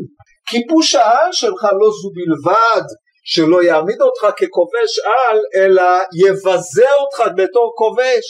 [0.48, 2.84] כיבוש העל שלך לא זו בלבד
[3.24, 5.88] שלא יעמיד אותך ככובש על, אלא
[6.24, 8.26] יבזה אותך בתור כובש.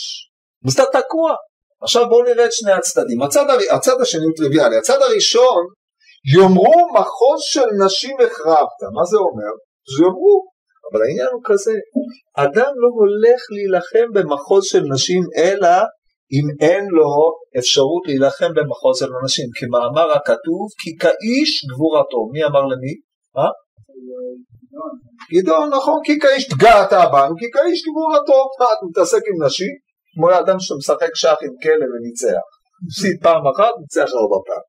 [0.66, 1.34] אז אתה תקוע.
[1.82, 3.22] עכשיו בואו נראה את שני הצדדים.
[3.22, 3.58] הצד, הר...
[3.76, 4.76] הצד השני הוא טריוויאלי.
[4.76, 5.62] הצד הראשון,
[6.34, 8.80] יאמרו מחוז של נשים החרבת.
[8.96, 9.52] מה זה אומר?
[9.96, 10.51] זה יאמרו.
[10.92, 11.74] אבל העניין הוא כזה,
[12.36, 15.76] אדם לא הולך להילחם במחוז של נשים, אלא
[16.34, 17.10] אם אין לו
[17.58, 19.48] אפשרות להילחם במחוז של אנשים.
[19.54, 22.20] כמאמר הכתוב, כי כאיש גבורתו.
[22.32, 22.94] מי אמר למי?
[23.36, 23.48] מה?
[25.32, 28.38] גדעון, נכון, כי כאיש פגעת בנו, כי כאיש גבורתו.
[28.58, 29.74] מה, אתה מתעסק עם נשים?
[30.14, 32.42] כמו האדם שמשחק שח עם כלב וניצח.
[32.86, 34.64] הפסיד פעם אחת, ניצח ארבע פעם.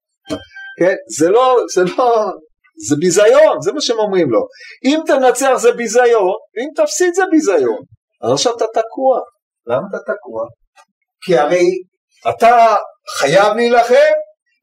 [0.79, 0.95] כן?
[1.17, 2.31] זה לא, זה לא,
[2.88, 4.41] זה ביזיון, זה מה שהם אומרים לו.
[4.86, 7.81] אם תנצח זה ביזיון, אם תפסיד זה ביזיון.
[8.23, 9.19] אז עכשיו אתה תקוע.
[9.67, 10.45] למה אתה תקוע?
[11.25, 11.67] כי הרי
[12.29, 12.75] אתה
[13.17, 14.13] חייב להילחם,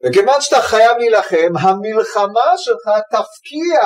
[0.03, 3.81] וכיוון שאתה חייב להילחם, המלחמה שלך תפקיע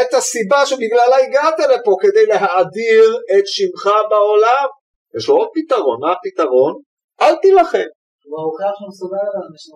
[0.00, 4.68] את הסיבה שבגללה הגעת לפה כדי להאדיר את שמך בעולם.
[5.16, 6.74] יש לו עוד פתרון, מה הפתרון?
[7.20, 7.88] אל תילחם.
[8.28, 9.74] הוא הוכיח שהוא מסוגל לאנשים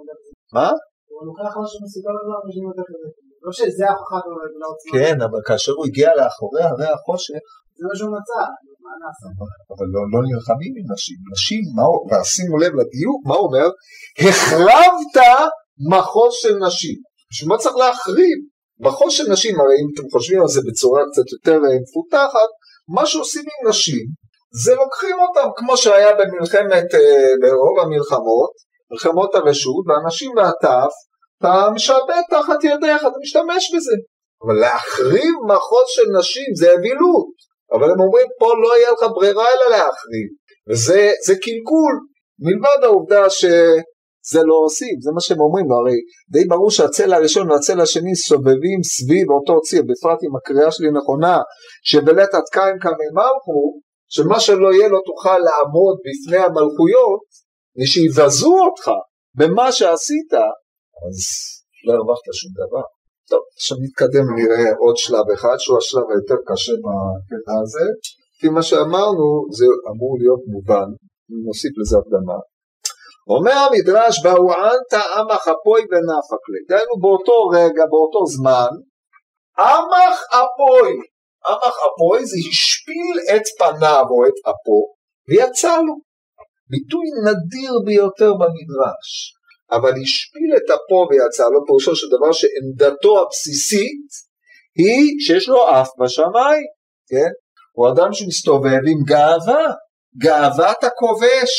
[0.57, 0.69] מה?
[1.09, 3.32] הוא הוכיח שהוא מסוגל לאנשים כזה.
[3.45, 4.19] לא שזה ההוכחה
[4.61, 4.93] לעוצמה.
[4.93, 7.43] כן, אבל כאשר הוא הגיע לאחורי הרי החושך,
[7.79, 8.43] זה מה שהוא מצא,
[8.85, 9.27] מה נעשה?
[9.73, 11.19] אבל לא, לא נלחמים עם נשים.
[11.33, 11.63] נשים,
[12.09, 13.69] ושימו לב לדיוק, מה הוא אומר?
[14.19, 15.17] החרבת
[15.91, 16.99] מחוז של נשים.
[17.31, 18.39] בשביל מה צריך להחריב?
[18.81, 22.51] מחוז של נשים, הרי אם אתם חושבים על זה בצורה קצת יותר אה, מפותחת,
[22.97, 24.07] מה שעושים עם נשים
[24.65, 28.53] זה לוקחים אותם כמו שהיה במלחמת, אה, ברוב המלחמות,
[28.91, 30.93] מלחמות הרשות, והנשים והטף,
[31.43, 33.97] אתה משעבד תחת ידיך, אתה משתמש בזה.
[34.43, 37.33] אבל להחריב מחוז של נשים זה אווילות.
[37.73, 40.29] אבל הם אומרים פה לא יהיה לך ברירה אלא להחריב.
[40.69, 41.95] וזה קלקול,
[42.45, 45.99] מלבד העובדה שזה לא עושים, זה מה שהם אומרים לו, הרי
[46.33, 51.39] די ברור שהצלע הראשון והצלע השני סובבים סביב אותו ציר, בפרט אם הקריאה שלי נכונה,
[51.85, 57.23] שבלית עד קיים קמי מלכו, שמה שלא יהיה לא תוכל לעמוד בפני המלכויות,
[57.79, 58.91] ושיבזו אותך
[59.39, 60.33] במה שעשית,
[61.05, 61.17] אז
[61.87, 62.85] לא הרווחת שום דבר.
[63.31, 67.87] טוב, עכשיו נתקדם נראה עוד שלב אחד, שהוא השלב היותר קשה בקטע הזה,
[68.39, 69.27] כי מה שאמרנו
[69.57, 70.89] זה אמור להיות מובן,
[71.47, 72.39] נוסיף לזה הקדמה.
[73.35, 76.61] אומר המדרש, באוענת עמך אפוי ונפק לי.
[76.69, 78.73] דהיינו באותו רגע, באותו זמן,
[79.59, 80.93] עמך אפוי.
[81.51, 84.81] עמך אפוי זה השפיל את פניו או את אפו,
[85.29, 85.95] ויצא לו.
[86.71, 89.09] ביטוי נדיר ביותר במדרש.
[89.73, 94.09] אבל השפיל את אפו ויצא לו, פירושו של דבר שעמדתו הבסיסית
[94.77, 96.67] היא שיש לו אף בשמיים,
[97.11, 97.31] כן?
[97.73, 99.65] הוא אדם שמסתובב עם גאווה,
[100.19, 101.53] גאוות הכובש.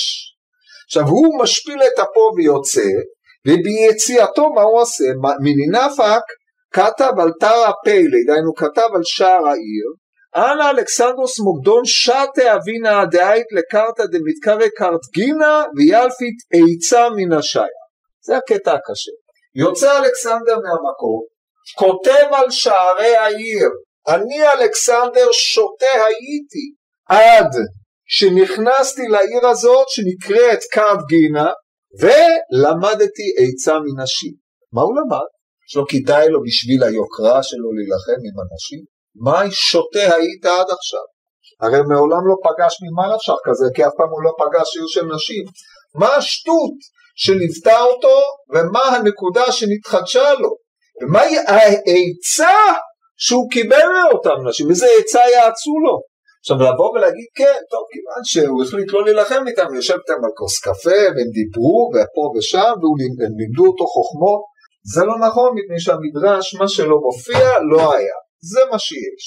[0.85, 2.89] עכשיו הוא משפיל את אפו ויוצא,
[3.47, 5.03] וביציאתו מה הוא עושה?
[5.43, 6.23] מיני נפק
[6.73, 9.87] כתב על תרא פלא, דהיינו כתב על שער העיר,
[10.35, 17.82] אנא אלכסנדרוס מוקדון שתה אבינה דאית לקרתא דמתקרא קרתגינה וילפית עצה מן השיה.
[18.25, 19.11] זה הקטע הקשה.
[19.55, 21.21] יוצא אלכסנדר מהמקום,
[21.77, 23.69] כותב על שערי העיר,
[24.07, 26.73] אני אלכסנדר שותה הייתי
[27.09, 27.51] עד
[28.05, 31.49] שנכנסתי לעיר הזאת שנקראת קרתגינה
[31.99, 34.33] ולמדתי עצה מנשים.
[34.73, 35.29] מה הוא למד?
[35.67, 38.81] שלא כדאי לו בשביל היוקרה שלו להילחם עם אנשים?
[39.15, 41.05] מה שותה היית עד עכשיו?
[41.61, 45.05] הרי מעולם לא פגש ממה נפשך כזה, כי אף פעם הוא לא פגש עיר של
[45.15, 45.45] נשים.
[45.95, 46.77] מה השטות
[47.15, 48.17] שליוותה אותו,
[48.53, 50.49] ומה הנקודה שנתחדשה לו,
[51.01, 52.57] ומהי העצה
[53.17, 56.13] שהוא קיבל מאותם נשים, איזה עצה יעצו לו.
[56.39, 60.59] עכשיו לבוא ולהגיד כן, טוב, כיוון שהוא החליט לא להילחם איתם, יושב איתם על כוס
[60.59, 62.73] קפה, והם דיברו, ופה ושם,
[63.19, 64.41] והם לימדו אותו חוכמות,
[64.93, 68.17] זה לא נכון, מפני שהמדרש, מה שלא מופיע, לא היה.
[68.51, 69.25] זה מה שיש.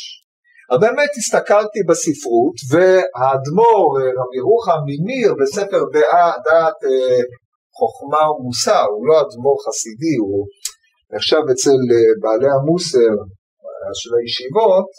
[0.70, 5.82] אז באמת הסתכלתי בספרות, והאדמו"ר רבי רוחם ממיר בספר
[6.46, 7.22] דעת אה,
[7.78, 10.40] חוכמה ומוסר, הוא לא אדמו"ר חסידי, הוא
[11.12, 13.14] נחשב אצל אה, בעלי המוסר
[13.64, 14.90] אה, של הישיבות,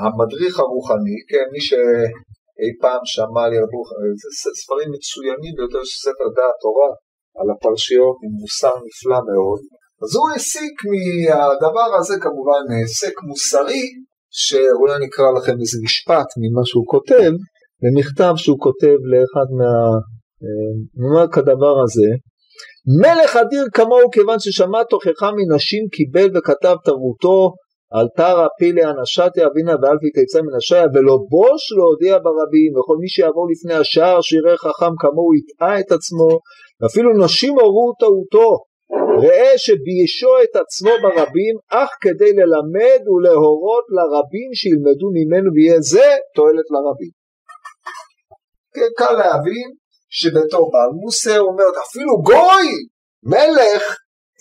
[0.00, 6.28] המדריך הרוחני, כן, מי שאי פעם שמע על רוחני, זה ספרים מצוינים ביותר של ספר
[6.36, 6.90] דעת תורה,
[7.38, 9.60] על הפרשיות עם מוסר נפלא מאוד,
[10.02, 13.86] אז הוא הסיק מהדבר הזה כמובן היסק מוסרי,
[14.42, 17.30] שאולי נקרא לכם איזה משפט ממה שהוא כותב,
[17.82, 19.72] במכתב שהוא כותב לאחד מה...
[20.96, 22.10] נאמר כדבר הזה,
[23.02, 27.52] מלך אדיר כמוהו כיוון ששמע תוכחה מנשים קיבל וכתב תרבותו
[27.92, 33.08] על תרא פילי אנשתי אבינה ואלפי תצא מן השעיה ולא בוש להודיע ברבים וכל מי
[33.08, 36.28] שיעבור לפני השער שיראה חכם כמוהו יטעה את עצמו
[36.80, 38.50] ואפילו נשים הורו טעותו
[39.22, 46.68] ראה שביישו את עצמו ברבים אך כדי ללמד ולהורות לרבים שילמדו ממנו ויהיה זה תועלת
[46.74, 47.12] לרבים.
[48.74, 49.68] כן, קל להבין
[50.08, 52.68] שבתור בעל מוסר אומרת אפילו גוי
[53.22, 53.96] מלך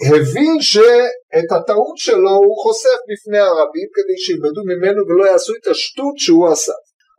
[0.10, 6.16] הבין שאת הטעות שלו הוא חושף בפני הרבים כדי שילמדו ממנו ולא יעשו את השטות
[6.18, 6.74] שהוא עשה.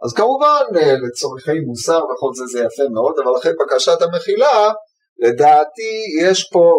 [0.04, 0.62] אז כמובן
[1.06, 4.70] לצורכי מוסר וכל זה זה יפה מאוד אבל אחרי בקשת המחילה
[5.18, 6.72] לדעתי יש פה,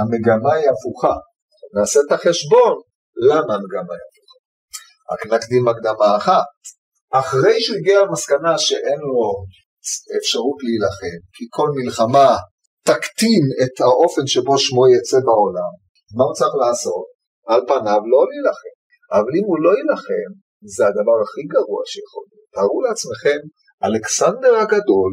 [0.00, 1.14] המגמה היא הפוכה.
[1.74, 2.74] נעשה את החשבון
[3.28, 4.36] למה המגמה היא הפוכה.
[5.12, 6.44] רק נקדים הקדמה אחת.
[7.12, 9.44] אחרי שהוא הגיע למסקנה שאין לו
[10.18, 12.28] אפשרות להילחם, כי כל מלחמה
[12.88, 15.72] תקטין את האופן שבו שמו יצא בעולם,
[16.16, 17.06] מה הוא צריך לעשות?
[17.50, 18.76] על פניו לא להילחם.
[19.12, 20.30] אבל אם הוא לא יילחם,
[20.74, 22.48] זה הדבר הכי גרוע שיכול להיות.
[22.54, 23.40] תארו לעצמכם,
[23.84, 25.12] אלכסנדר הגדול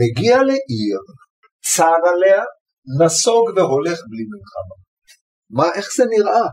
[0.00, 1.00] מגיע לעיר,
[1.70, 2.42] צר עליה,
[3.00, 4.76] נסוג והולך בלי מלחמה.
[5.56, 6.46] מה, איך זה נראה?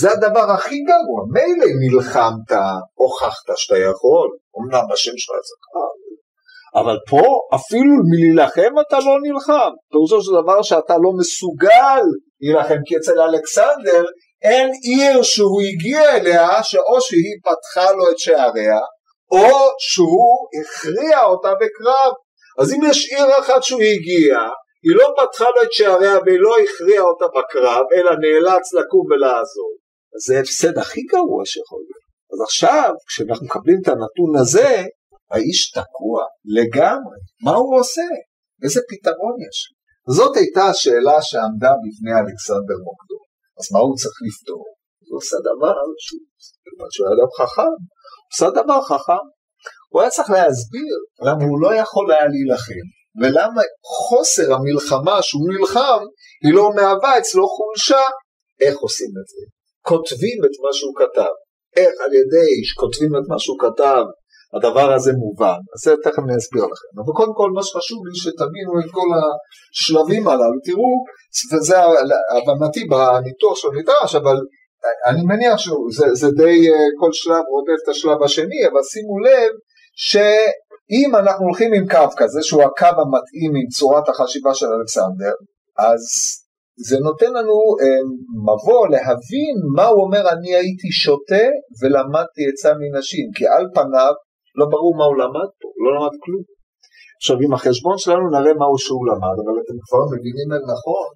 [0.00, 1.20] זה הדבר הכי גרוע.
[1.34, 2.50] מילא נלחמת,
[2.94, 5.92] הוכחת שאתה יכול, אמנם השם שלך זכר,
[6.76, 7.22] אבל פה
[7.54, 9.70] אפילו מלהילחם אתה לא נלחם.
[9.92, 12.02] פירושו של דבר שאתה לא מסוגל
[12.40, 14.04] להילחם, כי אצל אלכסנדר
[14.42, 18.80] אין עיר שהוא הגיע אליה שאו שהיא פתחה לו את שעריה,
[19.30, 22.12] או שהוא הכריע אותה בקרב.
[22.60, 24.38] אז אם יש עיר אחת שהוא הגיע,
[24.84, 29.72] היא לא פתחה לו את שעריה והיא לא הכריעה אותה בקרב, אלא נאלץ לקום ולעזור.
[30.26, 32.04] זה ההפסד הכי גרוע שיכול להיות.
[32.32, 34.84] אז עכשיו, כשאנחנו מקבלים את הנתון הזה,
[35.34, 36.18] האיש תקוע
[36.56, 37.18] לגמרי.
[37.44, 38.08] מה הוא עושה?
[38.64, 39.58] איזה פתרון יש?
[40.16, 43.20] זאת הייתה השאלה שעמדה בפני אלכסנדר מוקדו.
[43.58, 44.64] אז מה הוא צריך לפתור?
[45.08, 46.24] הוא עושה דבר שהוא,
[46.94, 47.74] שהוא אדם חכם,
[48.22, 49.24] הוא עושה דבר חכם.
[49.90, 50.94] הוא היה צריך להסביר
[51.26, 52.86] למה הוא לא יכול היה להילחם,
[53.20, 53.62] ולמה
[53.96, 56.00] חוסר המלחמה שהוא נלחם
[56.44, 58.04] היא לא מהווה אצלו חולשה.
[58.60, 59.42] איך עושים את זה?
[59.90, 61.34] כותבים את מה שהוא כתב.
[61.76, 64.04] איך על ידי שכותבים את מה שהוא כתב
[64.56, 66.92] הדבר הזה מובן, אז זה תכף אני אסביר לכם.
[67.00, 70.92] אבל קודם כל מה שחשוב לי שתבינו את כל השלבים הללו, תראו,
[71.52, 71.76] וזה
[72.36, 74.36] הבנתי בניתוח של המדרש, אבל
[75.06, 79.50] אני מניח שזה די אה, כל שלב רודף את השלב השני, אבל שימו לב
[79.96, 85.34] שאם אנחנו הולכים עם קו כזה, שהוא הקו המתאים עם צורת החשיבה של אלכסנדר,
[85.78, 86.02] אז
[86.88, 88.02] זה נותן לנו אה,
[88.48, 91.46] מבוא להבין מה הוא אומר אני הייתי שותה
[91.82, 94.12] ולמדתי עצה מנשים כי על פניו
[94.58, 96.44] לא ברור מה הוא למד פה, לא למד כלום.
[97.20, 101.08] עכשיו עם החשבון שלנו נראה מהו שהוא למד, אבל אתם כבר מבינים נכון,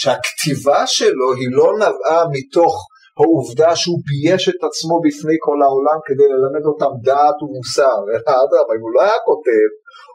[0.00, 2.74] שהכתיבה שלו היא לא נבעה מתוך
[3.18, 8.72] העובדה שהוא בייש את עצמו בפני כל העולם כדי ללמד אותם דעת ומוסר, אלא אדרבה,
[8.76, 9.68] אם הוא לא היה כותב,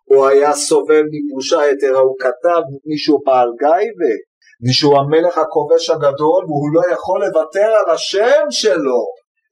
[0.09, 4.13] הוא היה סובל מבושה יתרה, הוא כתב מישהו בעל גייבה,
[4.65, 9.01] מישהו המלך הכובש הגדול, והוא לא יכול לוותר על השם שלו.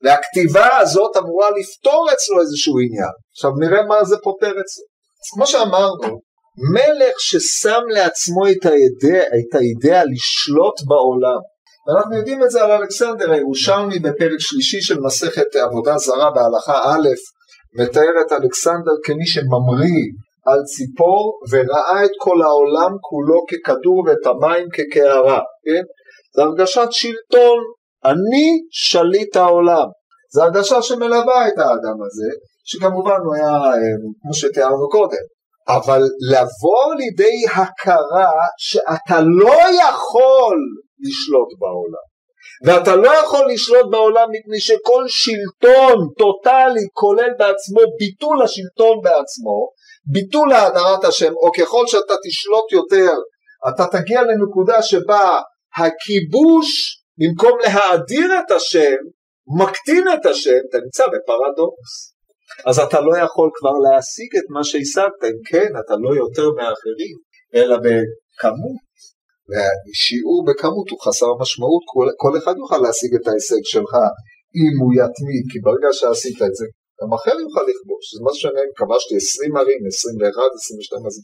[0.03, 3.13] והכתיבה הזאת אמורה לפתור אצלו איזשהו עניין.
[3.31, 4.85] עכשיו נראה מה זה פותר אצלו.
[5.21, 6.19] אז כמו שאמרנו,
[6.73, 11.39] מלך ששם לעצמו את הידיעה לשלוט בעולם,
[11.87, 17.09] ואנחנו יודעים את זה על אלכסנדר הירושלמי בפרק שלישי של מסכת עבודה זרה בהלכה א',
[17.79, 20.05] מתאר את אלכסנדר כמי שממריא
[20.47, 25.83] על ציפור וראה את כל העולם כולו ככדור ואת המים כקערה, כן?
[26.35, 27.59] זה הרגשת שלטון
[28.05, 29.85] אני שליט העולם.
[30.33, 32.29] זו הרגשה שמלווה את האדם הזה,
[32.65, 35.23] שכמובן הוא היה, אה, כמו שתיארנו קודם,
[35.67, 40.57] אבל לבוא לידי הכרה שאתה לא יכול
[40.99, 42.09] לשלוט בעולם.
[42.65, 49.69] ואתה לא יכול לשלוט בעולם מפני שכל שלטון טוטאלי כולל בעצמו ביטול השלטון בעצמו,
[50.13, 53.13] ביטול האדרת השם, או ככל שאתה תשלוט יותר,
[53.69, 55.39] אתה תגיע לנקודה שבה
[55.77, 58.99] הכיבוש במקום להאדיר את השם,
[59.59, 61.91] מקטין את השם, אתה נמצא בפרדוקס.
[62.65, 67.15] אז אתה לא יכול כבר להשיג את מה שהשגת, אם כן, אתה לא יותר מאחרים,
[67.55, 68.89] אלא בכמות.
[69.49, 71.83] והשיעור בכמות הוא חסר משמעות,
[72.17, 73.93] כל, אחד יוכל להשיג את ההישג שלך
[74.59, 76.65] אם הוא יתמיד, כי ברגע שעשית את זה,
[76.99, 78.03] גם אחר יוכל לכבוש.
[78.15, 81.15] זה מה שאני כבשתי 20 ערים, 21, 22, אז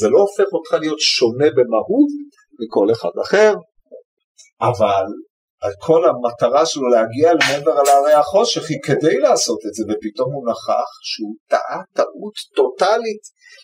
[0.00, 2.10] זה לא הופך אותך להיות שונה במהות
[2.60, 3.52] מכל אחד אחר,
[4.60, 5.04] אבל
[5.80, 10.50] כל המטרה שלו להגיע למעבר על הרי החושך היא כדי לעשות את זה ופתאום הוא
[10.50, 13.22] נכח שהוא טעה טעות טוטאלית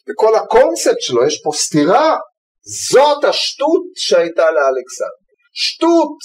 [0.09, 2.17] וכל הקונספט שלו יש פה סתירה
[2.91, 5.25] זאת השטות שהייתה לאלכסנדר.
[5.53, 6.17] שטות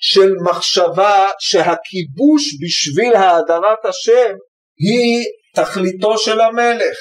[0.00, 4.34] של מחשבה שהכיבוש בשביל האדרת השם
[4.78, 6.96] היא תכליתו של המלך.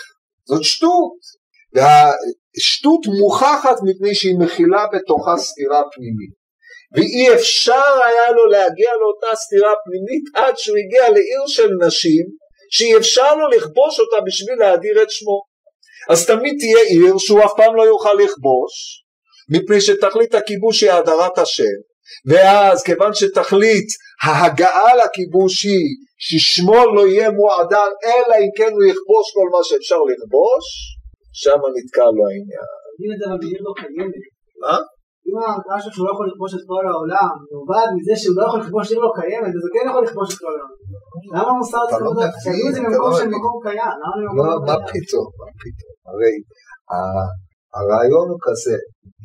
[0.46, 1.18] זאת שטות.
[1.74, 6.45] והשטות מוכחת מפני שהיא מכילה בתוכה סתירה פנימית.
[6.94, 12.26] ואי אפשר היה לו להגיע לאותה סתירה פנימית עד שהוא הגיע לעיר של נשים
[12.72, 15.42] שאי אפשר לו לכבוש אותה בשביל להדיר את שמו.
[16.10, 19.04] אז תמיד תהיה עיר שהוא אף פעם לא יוכל לכבוש
[19.50, 21.78] מפני שתכלית הכיבוש היא הדרת השם
[22.30, 23.88] ואז כיוון שתכלית
[24.24, 29.96] ההגעה לכיבוש היא ששמו לא יהיה מועדר אלא אם כן הוא יכבוש כל מה שאפשר
[30.10, 30.66] לכבוש
[31.34, 32.70] שם נתקע לו העניין.
[33.62, 33.74] לא
[34.62, 34.78] מה?
[35.28, 35.36] אם
[35.82, 39.00] שלו שהוא לא יכול לכבוש את כל העולם, נובעת מזה שהוא לא יכול לכבוש עיר
[39.06, 40.72] לא קיימת, אז הוא כן יכול לכבוש את כל העולם.
[41.36, 42.34] למה המוסר צריך לא לדעת?
[42.44, 43.96] שיגידו זה ממקום של מקום קיים.
[44.50, 45.94] לא, מה פתאום, מה פתאום.
[46.10, 46.34] הרי
[47.76, 48.78] הרעיון הוא כזה,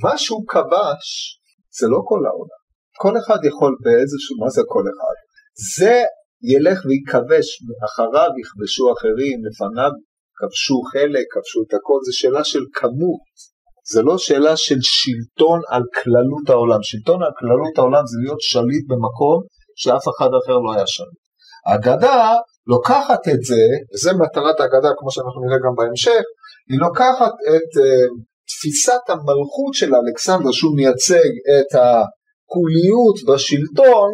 [0.04, 1.06] מה שהוא כבש
[1.78, 2.60] זה לא כל העולם.
[3.02, 5.16] כל אחד יכול באיזשהו, מה זה כל אחד?
[5.76, 5.94] זה
[6.52, 7.46] ילך ויכבש,
[7.88, 9.92] אחריו יכבשו אחרים, לפניו
[10.38, 13.30] כבשו חלק, כבשו את הכל, זה שאלה של כמות.
[13.92, 16.82] זה לא שאלה של שלטון על כללות העולם.
[16.82, 19.38] שלטון על כללות העולם זה להיות שליט במקום
[19.76, 21.20] שאף אחד אחר לא היה שליט.
[21.66, 22.32] האגדה
[22.66, 23.62] לוקחת את זה,
[23.94, 26.22] וזה מטרת האגדה כמו שאנחנו נראה גם בהמשך,
[26.70, 28.10] היא לוקחת את uh,
[28.50, 34.10] תפיסת המלכות של אלכסנדר שהוא מייצג את הקוליות בשלטון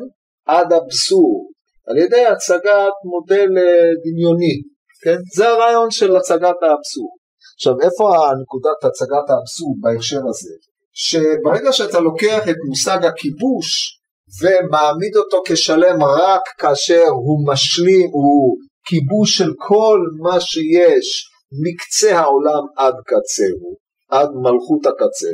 [0.47, 1.47] עד אבסורד,
[1.89, 4.57] על ידי הצגת מודל uh, דמיוני,
[5.05, 5.19] כן?
[5.37, 7.16] זה הרעיון של הצגת האבסורד.
[7.57, 10.55] עכשיו איפה הנקודת הצגת האבסורד בהקשר הזה?
[10.93, 14.01] שברגע שאתה לוקח את מושג הכיבוש
[14.43, 21.31] ומעמיד אותו כשלם רק כאשר הוא משלים, הוא כיבוש של כל מה שיש
[21.65, 23.77] מקצה העולם עד קצהו,
[24.11, 25.33] עד מלכות הקצה,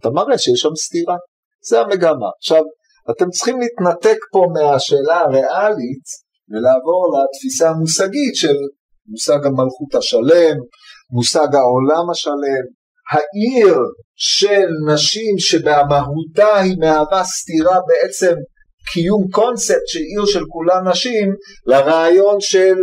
[0.00, 1.16] אתה מראה שיש שם סתירה,
[1.68, 2.28] זה המגמה.
[2.38, 2.62] עכשיו,
[3.10, 6.06] אתם צריכים להתנתק פה מהשאלה הריאלית
[6.50, 8.56] ולעבור לתפיסה המושגית של
[9.06, 10.56] מושג המלכות השלם,
[11.10, 12.64] מושג העולם השלם,
[13.12, 13.76] העיר
[14.16, 18.34] של נשים שבמהותה היא מהווה סתירה בעצם
[18.92, 21.28] קיום קונספט של עיר של כולה נשים
[21.66, 22.76] לרעיון של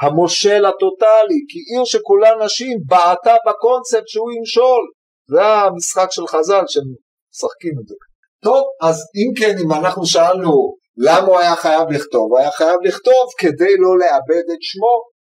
[0.00, 4.82] המושל הטוטלי, כי עיר שכולה נשים בעטה בקונספט שהוא ימשול,
[5.30, 7.94] זה המשחק של חז"ל שמשחקים את זה.
[8.42, 12.76] טוב, אז אם כן, אם אנחנו שאלנו למה הוא היה חייב לכתוב, הוא היה חייב
[12.82, 15.15] לכתוב כדי לא לאבד את שמו,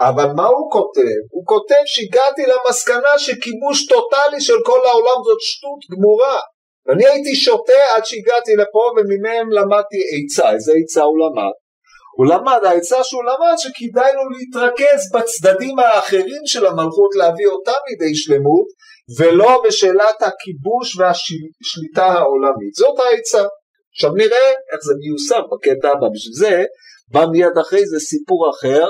[0.00, 1.20] אבל מה הוא כותב?
[1.30, 6.38] הוא כותב שהגעתי למסקנה שכיבוש טוטאלי של כל העולם זאת שטות גמורה.
[6.86, 10.52] ואני הייתי שותה עד שהגעתי לפה וממהם למדתי עצה.
[10.52, 11.54] איזה עצה הוא למד?
[12.16, 18.14] הוא למד, העצה שהוא למד שכדאי לו להתרכז בצדדים האחרים של המלכות להביא אותם לידי
[18.14, 18.66] שלמות
[19.18, 22.74] ולא בשאלת הכיבוש והשליטה העולמית.
[22.74, 23.44] זאת העצה.
[23.94, 26.06] עכשיו נראה איך זה מיושם בקטע הבא.
[26.14, 26.64] בשביל זה
[27.12, 28.86] בא מיד אחרי זה סיפור אחר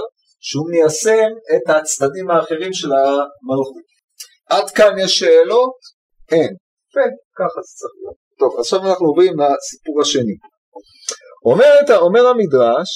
[0.48, 3.87] שהוא מיישם את הצדדים האחרים של המלכות.
[4.50, 5.76] עד כאן יש שאלות?
[6.32, 6.52] אין.
[6.92, 8.16] וככה זה צריך להיות.
[8.38, 10.37] טוב, עכשיו אנחנו עוברים לסיפור השני.
[11.44, 11.72] אומר,
[12.06, 12.90] אומר המדרש,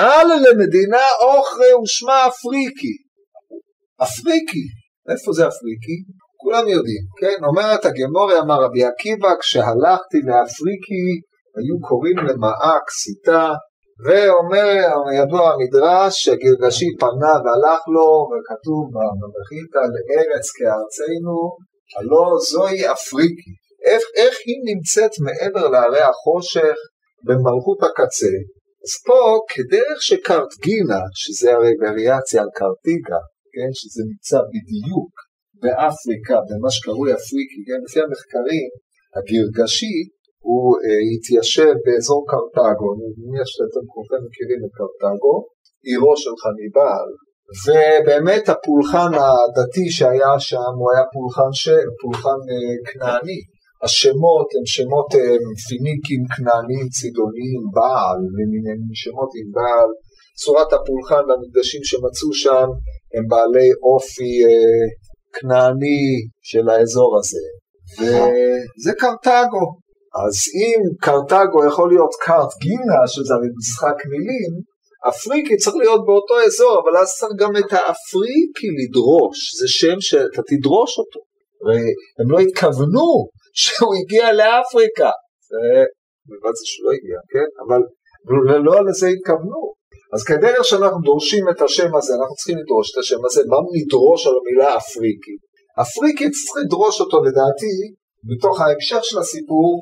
[0.00, 2.94] אל למדינה אוכרי ושמה אפריקי.
[4.02, 4.64] אפריקי,
[5.10, 5.98] איפה זה אפריקי?
[6.36, 7.44] כולם יודעים, כן?
[7.44, 11.06] אומרת הגמורי אמר רבי עקיבא, כשהלכתי לאפריקי
[11.56, 13.52] היו קוראים למעה כסיתה
[14.02, 14.86] ואומר,
[15.18, 18.82] ידוע המדרש שגרגשי פנה והלך לו, וכתוב
[19.20, 21.36] במחיתא לארץ כארצנו,
[21.96, 23.52] הלא זוהי אפריקי.
[23.86, 26.76] איך, איך היא נמצאת מעבר להרי החושך
[27.26, 28.34] במלכות הקצה?
[28.84, 29.20] אז פה
[29.52, 33.20] כדרך שקרטגינה, שזה הרי וריאציה על קרטיגה,
[33.54, 35.12] כן, שזה נמצא בדיוק
[35.60, 38.70] באפריקה, במה שקרוי אפריקי, כן, לפי המחקרים,
[39.16, 39.96] הגרגשי
[40.48, 45.34] הוא אה, התיישב באזור קרתגו, אני מניח שאתם כולכם מכירים את קרתגו,
[45.86, 47.06] עירו של חניבל,
[47.64, 51.64] ובאמת הפולחן הדתי שהיה שם הוא היה פולחן, ש...
[52.02, 53.40] פולחן אה, כנעני,
[53.84, 55.36] השמות הם שמות אה,
[55.66, 59.90] פיניקים, כנענים, צידונים, בעל, ומיני שמות עם בעל,
[60.40, 62.68] צורת הפולחן והמקדשים שמצאו שם
[63.14, 64.34] הם בעלי אופי
[65.36, 66.04] כנעני
[66.50, 67.44] של האזור הזה,
[67.98, 69.64] וזה קרתגו,
[70.22, 74.52] אז אם קרתגו יכול להיות קארט גינה, שזה הרי משחק מילים,
[75.08, 80.42] אפריקי צריך להיות באותו אזור, אבל אז צריך גם את האפריקי לדרוש, זה שם שאתה
[80.50, 81.20] תדרוש אותו.
[82.18, 83.08] הם לא התכוונו
[83.60, 85.10] שהוא הגיע לאפריקה,
[85.48, 85.62] זה
[86.26, 87.48] בלבד זה שהוא לא הגיע, כן?
[87.62, 87.80] אבל
[88.48, 89.62] לא, לא לזה התכוונו.
[90.14, 94.20] אז כדרך שאנחנו דורשים את השם הזה, אנחנו צריכים לדרוש את השם הזה, מה נדרוש
[94.26, 95.36] על המילה אפריקי?
[95.84, 97.76] אפריקי צריך לדרוש אותו לדעתי,
[98.30, 99.80] בתוך ההמשך של הסיפור,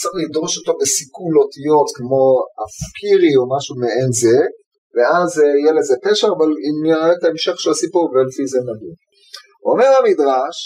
[0.00, 2.22] צריך לדרוש אותו בסיכול אותיות כמו
[2.64, 4.38] אפקירי או משהו מעין זה,
[4.94, 8.94] ואז אה, יהיה לזה פשע, אבל אם נראה את ההמשך של הסיפור ולפי זה נדון.
[9.68, 10.56] אומר המדרש,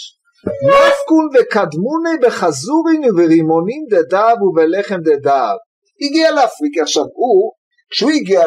[0.67, 5.55] נפקון וקדמוני בחזורין וברימונים דדב ובלחם דדב.
[6.01, 7.51] הגיע לאפריקה, עכשיו הוא,
[7.91, 8.41] כשהוא הגיע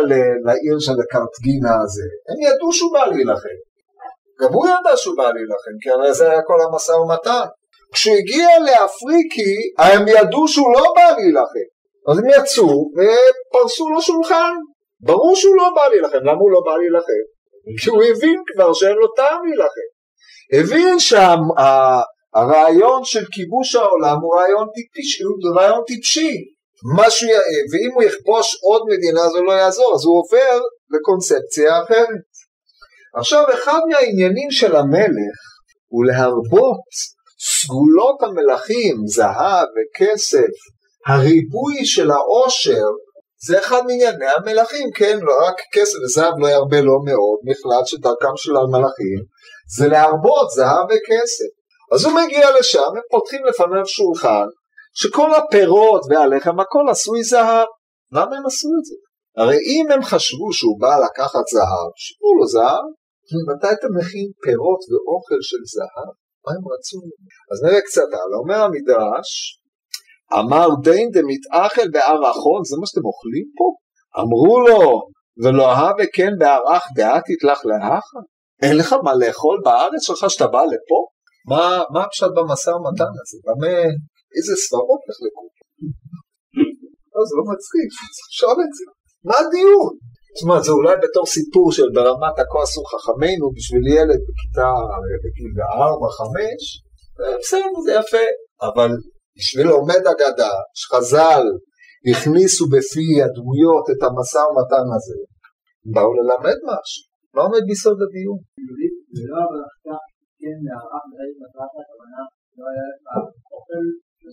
[0.46, 3.58] לעיר של הקרטגינה הזה, הם ידעו שהוא בא להילחם.
[4.40, 7.46] גם הוא ידע שהוא בא להילחם, כי הרי זה היה כל המשא ומתן.
[7.94, 11.68] כשהוא הגיע לאפריקי, הם ידעו שהוא לא בא להילחם.
[12.08, 14.54] אז הם יצאו ופרסו לו שולחן.
[15.00, 17.24] ברור שהוא לא בא להילחם, למה הוא לא בא להילחם?
[17.82, 19.88] כי הוא הבין כבר שאין לו טעם להילחם.
[20.52, 26.36] הבין שהרעיון שה, של כיבוש העולם הוא רעיון טיפשי, הוא רעיון טיפשי.
[26.98, 27.28] משהו,
[27.72, 32.24] ואם הוא יכבוש עוד מדינה זה לא יעזור, אז הוא עובר לקונספציה אחרת.
[33.14, 35.38] עכשיו אחד מהעניינים של המלך
[35.88, 36.88] הוא להרבות
[37.52, 40.54] סגולות המלכים, זהב וכסף,
[41.06, 42.86] הריבוי של העושר,
[43.46, 48.36] זה אחד מענייני המלכים, כן, לא רק כסף וזהב לא ירבה לא מאוד, בכלל שדרכם
[48.36, 49.18] של המלכים,
[49.76, 51.50] זה להרבות זהב וכסף.
[51.94, 54.46] אז הוא מגיע לשם, הם פותחים לפניו שולחן,
[54.94, 57.66] שכל הפירות והלחם הכל עשוי זהב.
[58.12, 58.96] למה הם עשו את זה?
[59.36, 62.84] הרי אם הם חשבו שהוא בא לקחת זהב, שימו לו זהב,
[63.48, 66.23] מתי אתה מכין פירות ואוכל של זהב?
[66.44, 66.98] מה הם רצו?
[67.50, 69.28] אז נראה קצת הלאה, אומר המדרש,
[70.38, 73.66] אמר דין דמתאכל בארחון, זה מה שאתם אוכלים פה?
[74.20, 74.82] אמרו לו,
[75.42, 78.20] ולא הווה כן בארח דעתית לך לאחה?
[78.62, 80.98] אין לך מה לאכול בארץ שלך שאתה בא לפה?
[81.50, 83.38] מה, מה הפשט במשא ומתן הזה?
[83.46, 83.76] במה,
[84.36, 85.44] איזה סברות נחלקו?
[87.12, 88.84] לא, זה לא מצחיק, צריך לשאול את זה.
[89.28, 89.92] מה הדיון?
[90.42, 94.70] אומרת, זה אולי בתור סיפור של ברמת הכה עשו חכמינו בשביל ילד בכיתה,
[95.22, 95.66] בגיל 4-5,
[97.40, 98.26] בסדר, זה יפה,
[98.68, 98.90] אבל
[99.38, 101.44] בשביל עומד אגדה, שחז"ל
[102.10, 105.18] הכניסו בפי הדמויות את המשא ומתן הזה,
[105.92, 107.02] באו ללמד משהו,
[107.34, 108.38] מה עומד ביסוד הדיון?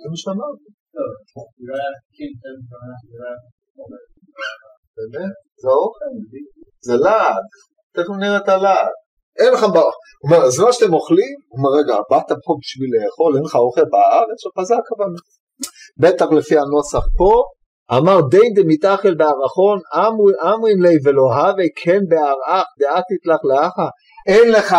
[0.02, 0.68] זה מה שאמרתי.
[4.98, 5.36] באמת?
[5.62, 6.12] זה האוכל,
[6.88, 7.46] זה לעד,
[7.96, 8.96] תכף נראה את הלעד.
[9.40, 9.64] אין לך.
[9.64, 9.72] הוא
[10.24, 11.36] אומר, אז מה שאתם אוכלים?
[11.48, 14.38] הוא אומר, רגע, באת פה בשביל לאכול, אין לך אוכל בארץ?
[14.44, 15.20] שלך זה הכוונה.
[16.02, 17.32] בטח לפי הנוסח פה,
[17.98, 19.80] אמר די דמיתאכל בארחון,
[20.50, 23.88] אמרין לי ולא הווה כן בארח דעתית לך לאחה.
[24.28, 24.76] אין לך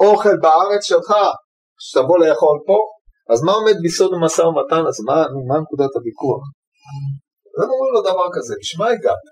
[0.00, 1.14] אוכל בארץ שלך,
[1.78, 2.78] שתבוא לאכול פה?
[3.32, 4.82] אז מה עומד ביסוד המשא ומתן?
[4.88, 5.14] אז מה,
[5.48, 6.42] מה נקודת הוויכוח?
[7.58, 9.24] לא אומרים לו דבר כזה, בשביל מה הגעת?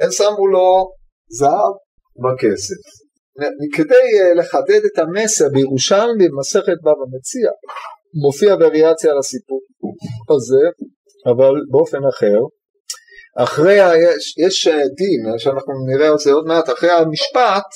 [0.00, 0.90] הם שמו לו
[1.38, 1.74] זהב
[2.24, 3.08] בכסף.
[3.74, 7.50] כדי אה, לחדד את המסר בירושלמי במסכת בבא מציע
[8.22, 9.60] מופיע וריאציה על הסיפור
[10.30, 10.64] הזה
[11.26, 12.38] אבל באופן אחר
[13.38, 13.90] אחרי, ה...
[13.96, 17.68] יש, יש אה, דין שאנחנו נראה את זה עוד מעט אחרי המשפט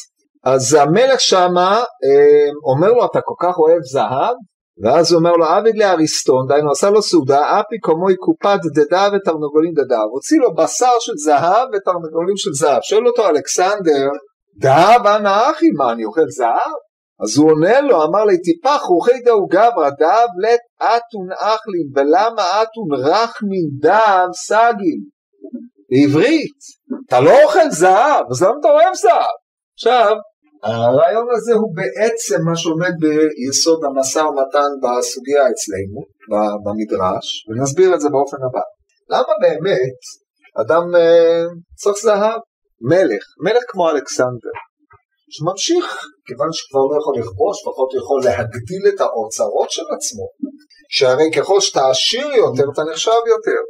[0.45, 4.37] אז המלך שמה אה, אומר לו אתה כל כך אוהב זהב
[4.83, 9.73] ואז הוא אומר לו עביד לאריסטון, דהיינו עשה לו סעודה, אפי קומוי קופת דדה ותרנגולים
[9.75, 14.09] דדה, הוציא לו בשר של זהב ותרנגולים של זהב, שואל אותו אלכסנדר,
[14.59, 16.77] דהב אנא אחי, מה אני אוכל זהב?
[17.23, 22.43] אז הוא עונה לו, אמר לי טיפח רוחי דאו גברא, דהב לט אתון אחלין, ולמה
[22.43, 25.01] אתון רחמין דם סגין?
[25.91, 26.59] בעברית,
[27.07, 29.35] אתה לא אוכל זהב, אז למה אתה אוהב זהב?
[29.75, 30.17] עכשיו,
[30.63, 36.01] הרעיון הזה הוא בעצם מה שעומד ביסוד המשא ומתן בסוגיה אצלנו,
[36.65, 38.65] במדרש, ונסביר את זה באופן הבא.
[39.11, 40.01] למה באמת
[40.63, 41.45] אדם אה,
[41.77, 42.41] צריך זהב?
[42.91, 44.55] מלך, מלך כמו אלכסנדר,
[45.35, 45.87] שממשיך,
[46.27, 50.27] כיוון שכבר לא יכול לכבוש, לפחות הוא יכול להגדיל את האוצרות של עצמו,
[50.91, 53.61] שהרי ככל שאתה עשיר יותר, אתה נחשב יותר.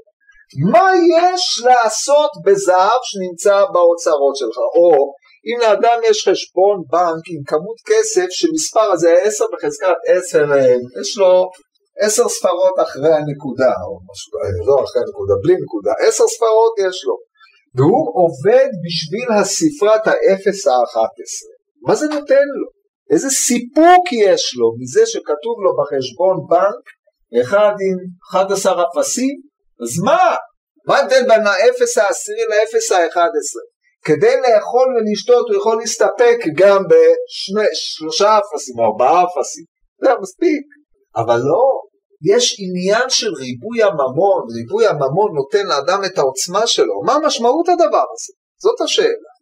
[0.72, 4.58] מה יש לעשות בזהב שנמצא באוצרות שלך?
[4.76, 5.14] או
[5.46, 10.38] אם לאדם יש חשבון בנק עם כמות כסף שמספר הזה 10 בחזקת 10,
[11.00, 11.50] יש לו
[12.00, 14.30] 10 ספרות אחרי הנקודה, או משהו,
[14.66, 17.14] לא אחרי הנקודה, בלי נקודה, 10 ספרות יש לו,
[17.76, 21.56] והוא עובד בשביל הספרת האפס האחת עשרה.
[21.86, 22.68] מה זה נותן לו?
[23.12, 26.84] איזה סיפוק יש לו מזה שכתוב לו בחשבון בנק
[27.42, 27.98] אחד עם
[28.30, 29.36] 11 אפסים?
[29.82, 30.36] אז מה?
[30.86, 33.62] מה ההבדל בין האפס העשירי לאפס האחד עשרה?
[34.04, 39.64] כדי לאכול ולשתות הוא יכול להסתפק גם בשלושה אפסים או ארבעה אפסים,
[40.04, 40.62] זה מספיק,
[41.16, 41.64] אבל לא,
[42.34, 48.04] יש עניין של ריבוי הממון, ריבוי הממון נותן לאדם את העוצמה שלו, מה משמעות הדבר
[48.12, 48.32] הזה?
[48.62, 49.32] זאת השאלה.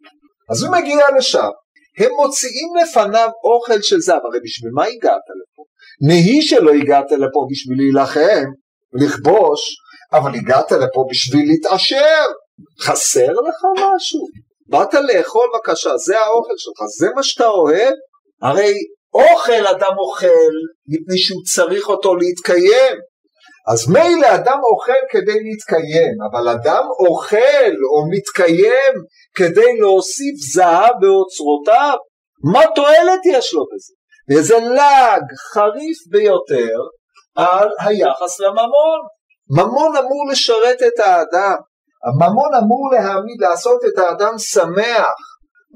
[0.51, 1.51] אז הוא מגיע לשם,
[1.99, 5.63] הם מוציאים לפניו אוכל של זהב, הרי בשביל מה הגעת לפה?
[6.09, 8.45] נהי שלא הגעת לפה בשביל להילחם,
[8.93, 9.61] לכבוש,
[10.13, 12.25] אבל הגעת לפה בשביל להתעשר,
[12.81, 14.50] חסר לך משהו?
[14.71, 17.95] באת לאכול בבקשה, זה האוכל שלך, זה מה שאתה אוהב?
[18.43, 18.75] הרי
[19.15, 20.53] אוכל אדם אוכל
[20.89, 22.97] מפני שהוא צריך אותו להתקיים.
[23.73, 28.95] אז מילא אדם אוכל כדי להתקיים, אבל אדם אוכל או מתקיים
[29.35, 31.97] כדי להוסיף זהב באוצרותיו,
[32.53, 33.95] מה תועלת יש לו בזה?
[34.31, 36.77] וזה לעג חריף ביותר
[37.37, 39.01] על היחס לממון.
[39.57, 41.57] ממון אמור לשרת את האדם,
[42.05, 45.15] הממון אמור להעמיד, לעשות את האדם שמח,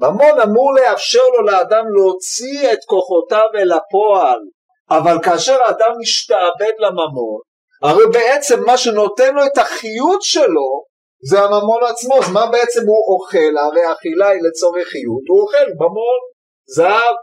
[0.01, 4.39] ממון אמור לאפשר לו לאדם להוציא את כוחותיו אל הפועל,
[4.89, 7.39] אבל כאשר האדם משתעבד לממון,
[7.83, 10.85] הרי בעצם מה שנותן לו את החיות שלו
[11.29, 13.57] זה הממון עצמו, אז מה בעצם הוא אוכל?
[13.57, 16.19] הרי אכילה היא לצורך חיות, הוא אוכל ממון,
[16.75, 17.15] זהב.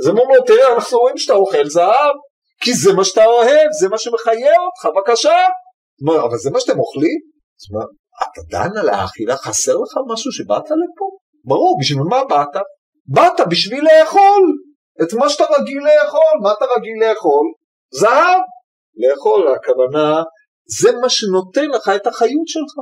[0.00, 2.14] אז הם אומרים לו, תראה, אנחנו רואים שאתה אוכל זהב,
[2.62, 5.38] כי זה מה שאתה אוהב, זה מה שמחיה אותך, בבקשה.
[6.28, 7.20] אבל זה מה שאתם אוכלים?
[8.22, 11.06] אתה דן על האכילה, חסר לך משהו שבאת לפה?
[11.44, 12.62] ברור, בשביל מה באת?
[13.06, 14.42] באת בשביל לאכול
[15.02, 17.46] את מה שאתה רגיל לאכול, מה אתה רגיל לאכול?
[17.92, 18.40] זהב.
[18.96, 20.22] לאכול, הכוונה,
[20.80, 22.74] זה מה שנותן לך את החיות שלך.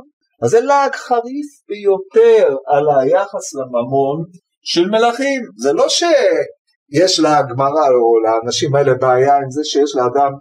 [0.43, 4.23] אז זה לעג חריף ביותר על היחס לממון
[4.63, 5.41] של מלכים.
[5.57, 10.31] זה לא שיש לגמרא או לאנשים האלה בעיה עם זה שיש לאדם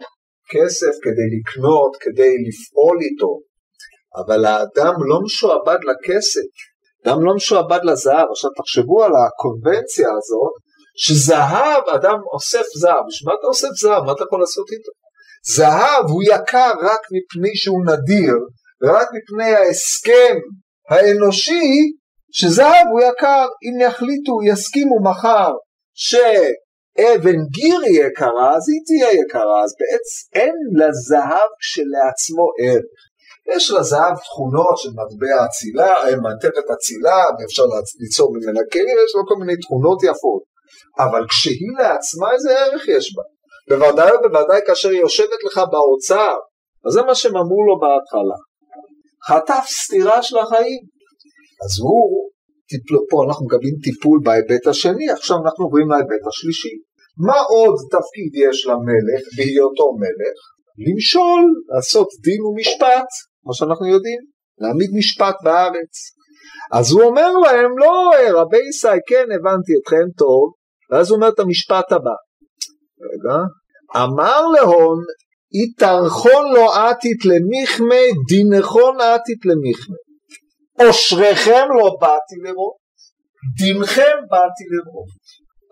[0.51, 3.39] כסף כדי לקנות, כדי לפעול איתו,
[4.17, 6.49] אבל האדם לא משועבד לכסף,
[7.05, 8.27] אדם לא משועבד לזהב.
[8.31, 10.53] עכשיו תחשבו על הקונבנציה הזאת,
[10.97, 14.05] שזהב, אדם אוסף זהב, בשביל מה אתה אוסף זהב?
[14.05, 14.91] מה אתה יכול לעשות איתו?
[15.47, 18.35] זהב הוא יקר רק מפני שהוא נדיר,
[18.83, 20.37] ורק מפני ההסכם
[20.91, 21.93] האנושי
[22.33, 25.53] שזהב הוא יקר, אם יחליטו, יסכימו מחר
[25.95, 32.99] שאבן גיר היא יקרה, אז היא תהיה יקרה, אז בעצם אין לזהב כשלעצמו ערך.
[33.57, 35.93] יש לזהב תכונות של מטבע אצילה,
[36.23, 37.63] מנטרת אצילה, ואפשר
[38.01, 40.43] ליצור ממנה כלים, יש לו כל מיני תכונות יפות.
[41.05, 43.23] אבל כשהיא לעצמה איזה ערך יש בה?
[43.69, 46.35] בוודאי ובוודאי כאשר היא יושבת לך באוצר,
[46.87, 48.39] אז זה מה שהם אמרו לו בהתחלה.
[49.29, 50.83] חטף סתירה של החיים.
[51.65, 52.31] אז הוא,
[52.69, 56.75] טיפל, פה אנחנו מקבלים טיפול בהיבט השני, עכשיו אנחנו עוברים להיבט השלישי.
[57.27, 60.39] מה עוד תפקיד יש למלך בהיותו מלך?
[60.87, 63.11] למשול, לעשות דין ומשפט,
[63.43, 64.19] כמו שאנחנו יודעים,
[64.59, 65.95] להעמיד משפט בארץ.
[66.73, 70.53] אז הוא אומר להם, לא, רבי ישי, כן, הבנתי אתכם טוב,
[70.91, 72.17] ואז הוא אומר את המשפט הבא.
[73.09, 73.39] רגע.
[73.97, 74.99] אמר להון,
[75.53, 79.97] יתרחון לו עתית למיכמה, דינכון עתית למיכמה.
[80.87, 82.77] אושריכם לא באתי לראות,
[83.59, 85.11] דינכם באתי לראות.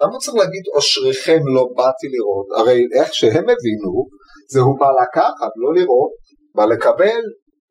[0.02, 2.46] למה צריך להגיד אושריכם לא באתי לראות?
[2.58, 4.06] הרי איך שהם הבינו,
[4.52, 6.12] זה הוא בא לקחת, לא לראות,
[6.54, 7.22] בא לקבל.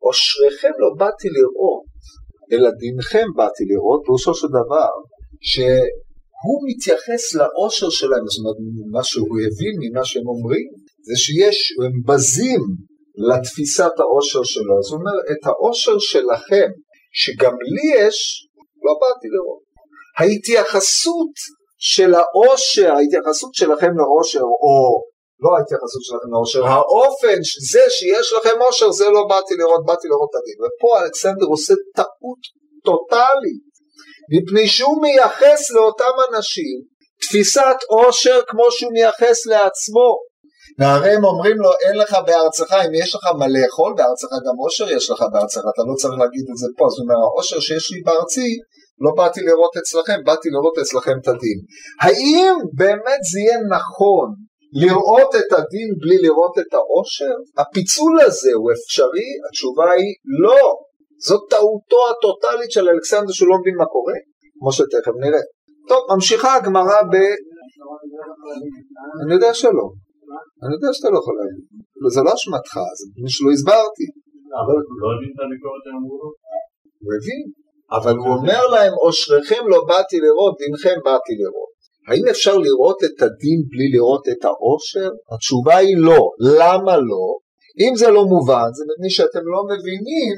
[0.06, 1.84] אושריכם לא באתי לראות,
[2.52, 4.92] אלא דינכם באתי לראות, פירושו של דבר,
[5.52, 8.60] שהוא מתייחס לאושר שלהם, זאת אומרת,
[8.92, 10.68] מה שהוא הבין ממה שהם אומרים,
[11.08, 12.64] זה שיש, הם בזים
[13.30, 14.74] לתפיסת העושר שלו.
[14.80, 16.70] אז הוא אומר, את העושר שלכם,
[17.14, 18.48] שגם לי יש,
[18.86, 19.64] לא באתי לראות.
[20.20, 21.34] ההתייחסות
[21.78, 24.76] של העושר, ההתייחסות שלכם לעושר, או
[25.44, 27.38] לא ההתייחסות שלכם לעושר, האופן,
[27.72, 30.58] זה שיש לכם עושר, זה לא באתי לראות, באתי לראות את הדין.
[30.64, 32.42] ופה אלכסנדר עושה טעות
[32.86, 33.66] טוטאלית,
[34.34, 36.76] מפני שהוא מייחס לאותם אנשים
[37.22, 40.10] תפיסת עושר כמו שהוא מייחס לעצמו.
[40.80, 44.92] והרי הם אומרים לו אין לך בארצך, אם יש לך מה לאכול בארצך גם עושר
[44.92, 48.02] יש לך בארצך, אתה לא צריך להגיד את זה פה, זאת אומרת העושר שיש לי
[48.02, 48.50] בארצי
[49.04, 51.60] לא באתי לראות אצלכם, באתי לראות אצלכם את הדין.
[52.02, 54.28] האם באמת זה יהיה נכון
[54.74, 57.36] לראות את הדין בלי לראות את העושר?
[57.58, 59.30] הפיצול הזה הוא אפשרי?
[59.48, 60.14] התשובה היא
[60.44, 60.64] לא.
[61.28, 64.18] זאת טעותו הטוטלית של אלכסנדר שהוא לא מבין מה קורה,
[64.60, 65.44] כמו שתכף נראה.
[65.90, 67.16] טוב, ממשיכה הגמרא ב...
[69.22, 69.88] אני יודע שלא.
[70.64, 71.64] אני יודע שאתה לא יכול להגיד.
[72.16, 74.08] זה לא אשמתך, זה מפני שלא הסברתי.
[74.62, 76.30] אבל הוא לא הבין את הביקורת שהם אמרו לו?
[77.04, 77.44] הוא הבין.
[77.98, 81.72] אבל הוא אומר להם, אושריכם לא באתי לראות, דינכם באתי לראות.
[82.08, 85.10] האם אפשר לראות את הדין בלי לראות את העושר?
[85.32, 86.30] התשובה היא לא.
[86.40, 87.26] למה לא?
[87.80, 90.36] אם זה לא מובן, זה מפני שאתם לא מבינים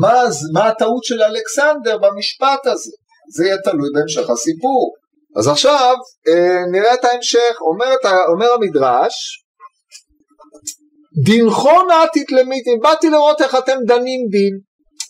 [0.00, 0.22] מה,
[0.52, 2.92] מה הטעות של אלכסנדר במשפט הזה.
[3.34, 4.94] זה יהיה תלוי בהמשך הסיפור.
[5.36, 5.94] אז עכשיו
[6.28, 7.94] אה, נראה את ההמשך, אומר,
[8.32, 9.44] אומר המדרש,
[11.24, 14.60] דינכון עתית למיתים, באתי לראות איך אתם דנים דין.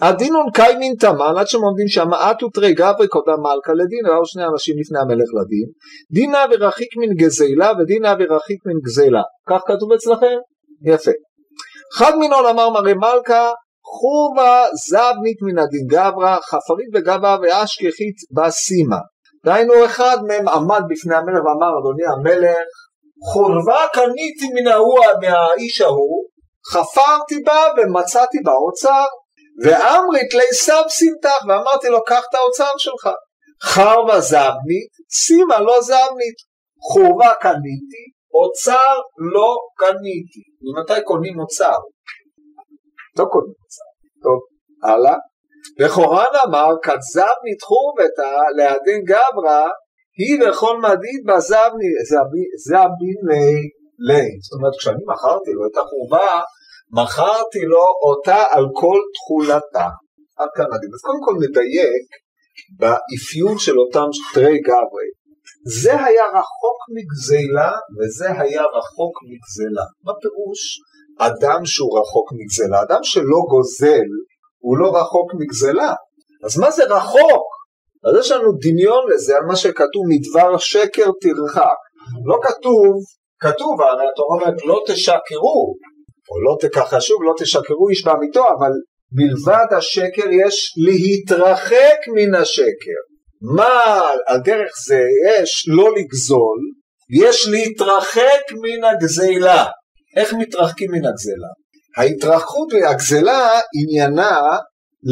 [0.01, 4.45] הדינון קיימין תמן עד שהם עומדים שם אטו תרי גברי קודם מלכה לדין ראו שני
[4.47, 5.69] אנשים לפני המלך לדין.
[6.13, 10.37] דינה ורחיק מן גזילה ודינה ורחיק מן גזילה כך כתוב אצלכם?
[10.85, 11.11] יפה.
[11.97, 13.51] חד מינון אמר מרי מלכה
[13.85, 18.97] חורבה זבנית מן הדין גברא חפרית בגברא ואשכחית בסימה
[19.45, 22.67] דהיינו אחד מהם עמד בפני המלך ואמר אדוני המלך
[23.33, 26.25] חורבה קניתי מן ההוא מהאיש ההוא
[26.73, 29.07] חפרתי בה ומצאתי בה אוצר
[29.63, 33.09] ואמרית לי סב סמטח ואמרתי לו קח את האוצר שלך
[33.63, 36.39] חרבה זבנית סימה לא זבנית
[36.93, 38.95] חורבה קניתי אוצר
[39.35, 40.45] לא קניתי.
[40.65, 41.79] ממתי קונים אוצר?
[43.19, 43.91] לא קונים אוצר.
[44.23, 44.41] טוב
[44.83, 45.17] הלאה.
[45.81, 49.67] וחורן אמר כזבנית חורבתה להדין גברא
[50.19, 51.91] היא וכל מדיד בזבני
[52.67, 53.55] זבין לי
[54.09, 56.43] לי זאת אומרת כשאני מכרתי לו את החורבה
[56.99, 59.87] מכרתי לו אותה על כל תכולתה.
[60.39, 60.91] עד כאן נגיד.
[60.95, 62.07] אז קודם כל נדייק
[62.79, 65.11] באפיון של אותם תרי גברי.
[65.81, 69.87] זה היה רחוק מגזלה וזה היה רחוק מגזלה.
[70.05, 70.61] מה פירוש
[71.19, 72.83] אדם שהוא רחוק מגזלה?
[72.83, 74.09] אדם שלא גוזל
[74.59, 75.93] הוא לא רחוק מגזלה.
[76.45, 77.47] אז מה זה רחוק?
[78.05, 81.79] אז יש לנו דמיון לזה על מה שכתוב מדבר שקר תרחק.
[82.27, 82.93] לא כתוב,
[83.41, 85.75] כתוב, הרי התורה אומרת לא תשקרו,
[86.31, 88.73] או לא תקח שוב, לא תשקרו איש בעמיתו, אבל
[89.13, 93.01] מלבד השקר יש להתרחק מן השקר.
[93.57, 96.59] מה על דרך זה יש לא לגזול,
[97.21, 99.65] יש להתרחק מן הגזלה.
[100.17, 101.53] איך מתרחקים מן הגזלה?
[101.97, 104.39] ההתרחקות מהגזלה עניינה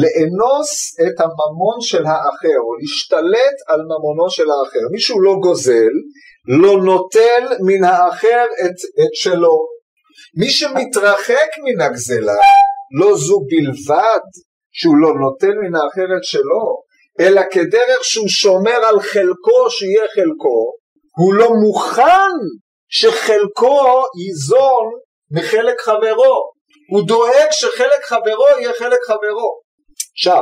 [0.01, 4.79] לאנוס את הממון של האחר, או להשתלט על ממונו של האחר.
[4.91, 5.93] מישהו לא גוזל,
[6.61, 9.72] לא נוטל מן האחר את, את שלו.
[10.35, 12.41] מי שמתרחק מן הגזלה,
[12.99, 14.25] לא זו בלבד
[14.71, 16.83] שהוא לא נותן מן האחרת שלו,
[17.19, 20.73] אלא כדרך שהוא שומר על חלקו שיהיה חלקו,
[21.17, 22.35] הוא לא מוכן
[22.89, 24.85] שחלקו ייזון
[25.31, 26.35] מחלק חברו,
[26.91, 29.59] הוא דואג שחלק חברו יהיה חלק חברו.
[30.15, 30.41] עכשיו,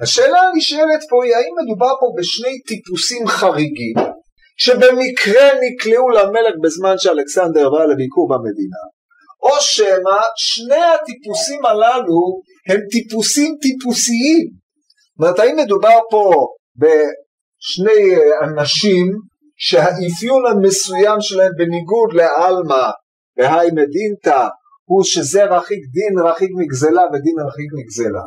[0.00, 3.94] השאלה הנשאלת פה היא האם מדובר פה בשני טיפוסים חריגים
[4.58, 8.82] שבמקרה נקלעו למלך בזמן שאלכסנדר בא לביקור במדינה
[9.42, 14.46] או שמא שני הטיפוסים הללו הם טיפוסים טיפוסיים.
[14.48, 19.06] זאת אומרת, האם מדובר פה בשני אנשים
[19.56, 22.90] שהאפיון המסוים שלהם בניגוד לעלמא
[23.36, 24.48] והי מדינתא
[24.84, 28.26] הוא שזה רחיק דין רחיק מגזלה ודין רחיק מגזלה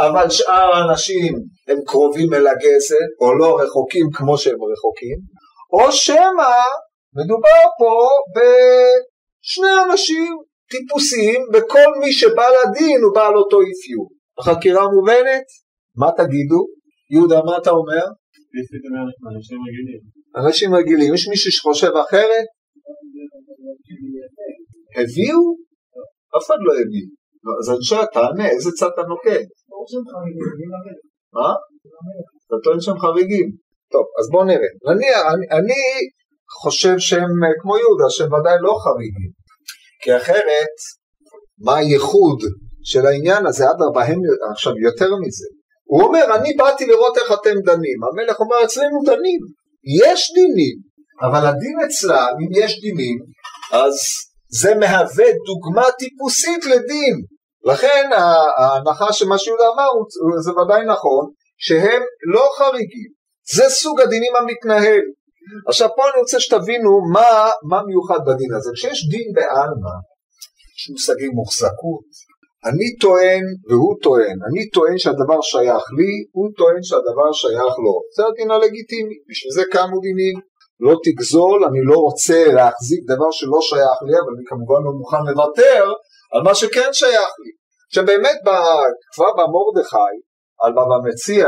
[0.00, 1.34] אבל שאר האנשים
[1.68, 5.18] הם קרובים אל הגזל או לא רחוקים כמו שהם רחוקים
[5.72, 6.54] או שמא
[7.16, 7.92] מדובר פה
[9.42, 10.30] שני אנשים
[10.70, 14.08] טיפוסיים וכל מי שבא לדין הוא בעל אותו אפיון.
[14.38, 15.46] החקירה מובנת?
[15.96, 16.60] מה תגידו?
[17.14, 18.04] יהודה מה אתה אומר?
[20.36, 21.14] אנשים רגילים.
[21.14, 22.46] יש מישהו שחושב אחרת?
[24.96, 25.42] הביאו?
[26.36, 27.06] אף אחד לא הביא.
[27.60, 29.48] אז אני שואל, תענה, איזה צד אתה נוקט?
[31.36, 31.48] מה?
[32.46, 33.48] אתה טוען שהם חריגים.
[33.92, 34.70] טוב, אז בואו נראה.
[35.58, 35.78] אני
[36.62, 39.30] חושב שהם כמו יהודה, שהם ודאי לא חריגים.
[40.02, 40.74] כי אחרת,
[41.58, 42.38] מה הייחוד
[42.84, 43.64] של העניין הזה?
[43.70, 44.18] אדרבה, הם
[44.52, 45.46] עכשיו יותר מזה.
[45.84, 47.98] הוא אומר, אני באתי לראות איך אתם דנים.
[48.04, 49.40] המלך אומר, אצלנו דנים.
[50.02, 50.76] יש דינים,
[51.22, 53.18] אבל הדין אצלם, אם יש דינים,
[53.72, 53.94] אז
[54.60, 57.14] זה מהווה דוגמה טיפוסית לדין.
[57.64, 58.10] לכן
[58.58, 59.88] ההנחה שמה שיהודה אמר
[60.44, 61.24] זה ודאי נכון,
[61.58, 62.02] שהם
[62.34, 63.10] לא חריגים.
[63.54, 65.02] זה סוג הדינים המתנהל.
[65.68, 67.30] עכשיו פה אני רוצה שתבינו מה,
[67.70, 68.70] מה מיוחד בדין הזה.
[68.74, 69.94] כשיש דין בעלמא,
[70.76, 72.08] יש מושגי מוחזקות,
[72.68, 77.94] אני טוען והוא טוען, אני טוען שהדבר שייך לי, הוא טוען שהדבר שייך לו.
[78.16, 80.36] זה הדין הלגיטימי, בשביל זה קמו דינים.
[80.86, 85.22] לא תגזול, אני לא רוצה להחזיק דבר שלא שייך לי, אבל אני כמובן לא מוכן
[85.28, 85.82] לוותר
[86.32, 87.52] על מה שכן שייך לי.
[87.88, 88.38] עכשיו באמת
[89.14, 90.14] כבר במרדכי,
[90.62, 91.46] על בבא מציע,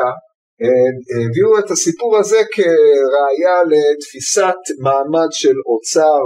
[0.60, 6.18] הביאו את הסיפור הזה כראיה לתפיסת מעמד של אוצר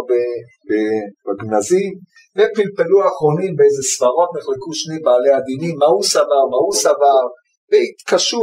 [1.24, 1.92] בגנזים
[2.36, 7.22] ופלפלו האחרונים באיזה סברות נחלקו שני בעלי הדינים מה הוא סבר, מה הוא סבר
[7.70, 8.40] והתקשו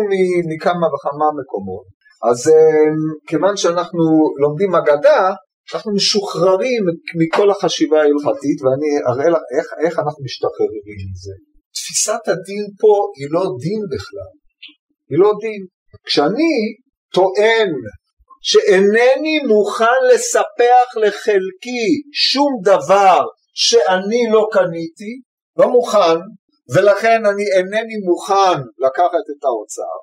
[0.52, 1.86] מכמה וכמה מקומות.
[2.30, 2.40] אז
[3.28, 4.04] כיוון שאנחנו
[4.42, 5.22] לומדים אגדה
[5.74, 6.84] אנחנו משוחררים
[7.20, 11.36] מכל החשיבה ההלכתית ואני אראה לך איך, איך אנחנו משתחררים מזה.
[11.76, 14.32] תפיסת הדין פה היא לא דין בכלל.
[15.10, 15.62] היא לא דין
[16.06, 16.54] כשאני
[17.14, 17.70] טוען
[18.42, 23.20] שאינני מוכן לספח לחלקי שום דבר
[23.54, 25.22] שאני לא קניתי,
[25.58, 26.18] לא מוכן,
[26.76, 29.96] ולכן אני אינני מוכן לקחת את האוצר,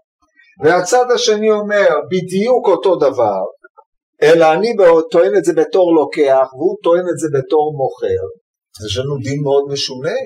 [0.65, 3.43] והצד השני אומר בדיוק אותו דבר,
[4.23, 4.77] אלא אני
[5.11, 8.23] טוען את זה בתור לוקח והוא טוען את זה בתור מוכר,
[8.87, 10.19] יש לנו דין מאוד משונה.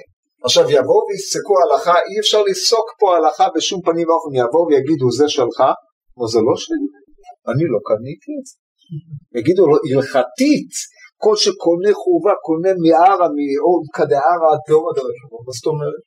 [0.45, 5.29] עכשיו יבואו ויפסקו הלכה, אי אפשר לפסוק פה הלכה בשום פנים ואופן, יבואו ויגידו זה
[5.29, 5.59] שלך,
[6.19, 6.87] או זה לא שלי,
[7.51, 8.57] אני לא קניתי את זה.
[9.39, 10.73] יגידו לו הלכתית,
[11.23, 16.03] כל שקונה חורבה קונה מערה, מעוד כדערה עד תהום הדרכות, מה זאת אומרת?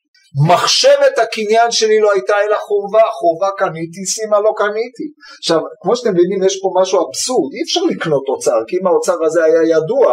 [0.50, 5.06] מחשבת הקניין שלי לא הייתה אלא חורבה, חורבה קניתי, סימה לא קניתי.
[5.38, 9.24] עכשיו, כמו שאתם מבינים, יש פה משהו אבסורד, אי אפשר לקנות אוצר, כי אם האוצר
[9.26, 10.06] הזה היה ידוע,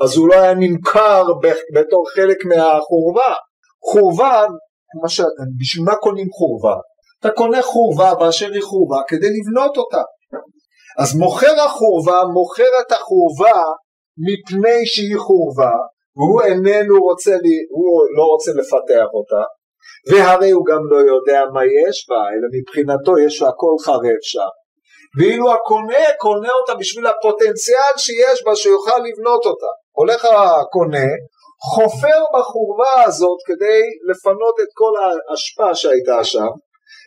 [0.00, 1.24] אז הוא לא היה נמכר
[1.74, 3.32] בתור חלק מהחורבה.
[3.92, 4.44] חורבה,
[5.08, 5.20] ש...
[5.60, 6.76] בשביל מה קונים חורבה?
[7.20, 10.02] אתה קונה חורבה באשר היא חורבה כדי לבנות אותה.
[10.98, 13.62] אז מוכר החורבה מוכר את החורבה
[14.26, 15.72] מפני שהיא חורבה
[16.16, 19.42] והוא איננו רוצה, לי, הוא לא רוצה לפתח אותה
[20.10, 24.52] והרי הוא גם לא יודע מה יש בה אלא מבחינתו יש הכל חרב שם
[25.18, 31.08] ואילו הקונה קונה אותה בשביל הפוטנציאל שיש בה שיוכל לבנות אותה הולך הקונה
[31.74, 33.80] חופר בחורבה הזאת כדי
[34.10, 36.52] לפנות את כל האשפה שהייתה שם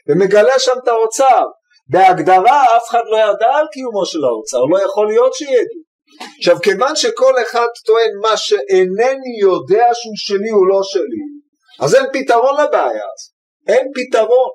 [0.09, 1.43] ומגלה שם את האוצר
[1.89, 5.81] בהגדרה אף אחד לא ידע על קיומו של האוצר, לא יכול להיות שידעו.
[6.37, 11.23] עכשיו כיוון שכל אחד טוען מה שאינני יודע שהוא שלי הוא לא שלי,
[11.81, 13.33] אז אין פתרון לבעיה הזאת,
[13.67, 14.49] אין פתרון.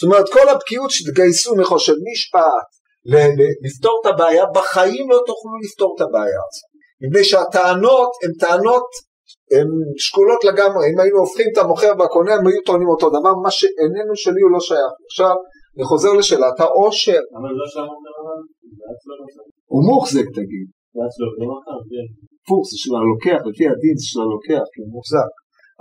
[0.00, 2.68] זאת אומרת כל הבקיאות שתגייסו מחושב משפט
[3.64, 6.68] לפתור את הבעיה, בחיים לא תוכלו לפתור את הבעיה הזאת.
[7.02, 8.88] מפני שהטענות הן טענות
[9.56, 9.68] הן
[10.04, 14.14] שקולות לגמרי, אם היינו הופכים את המוכר והקונה הם היו טוענים אותו דבר, מה שאיננו
[14.22, 14.92] שלי הוא לא שייך.
[15.10, 15.34] עכשיו
[15.74, 17.22] אני חוזר לשאלת העושר.
[17.38, 18.12] אבל לא שם אומר
[19.72, 20.66] הוא מוחזק תגיד.
[21.92, 22.06] כן.
[22.42, 25.32] הפוך זה של הלוקח, לפי הדין זה של הלוקח, כי הוא מוחזק.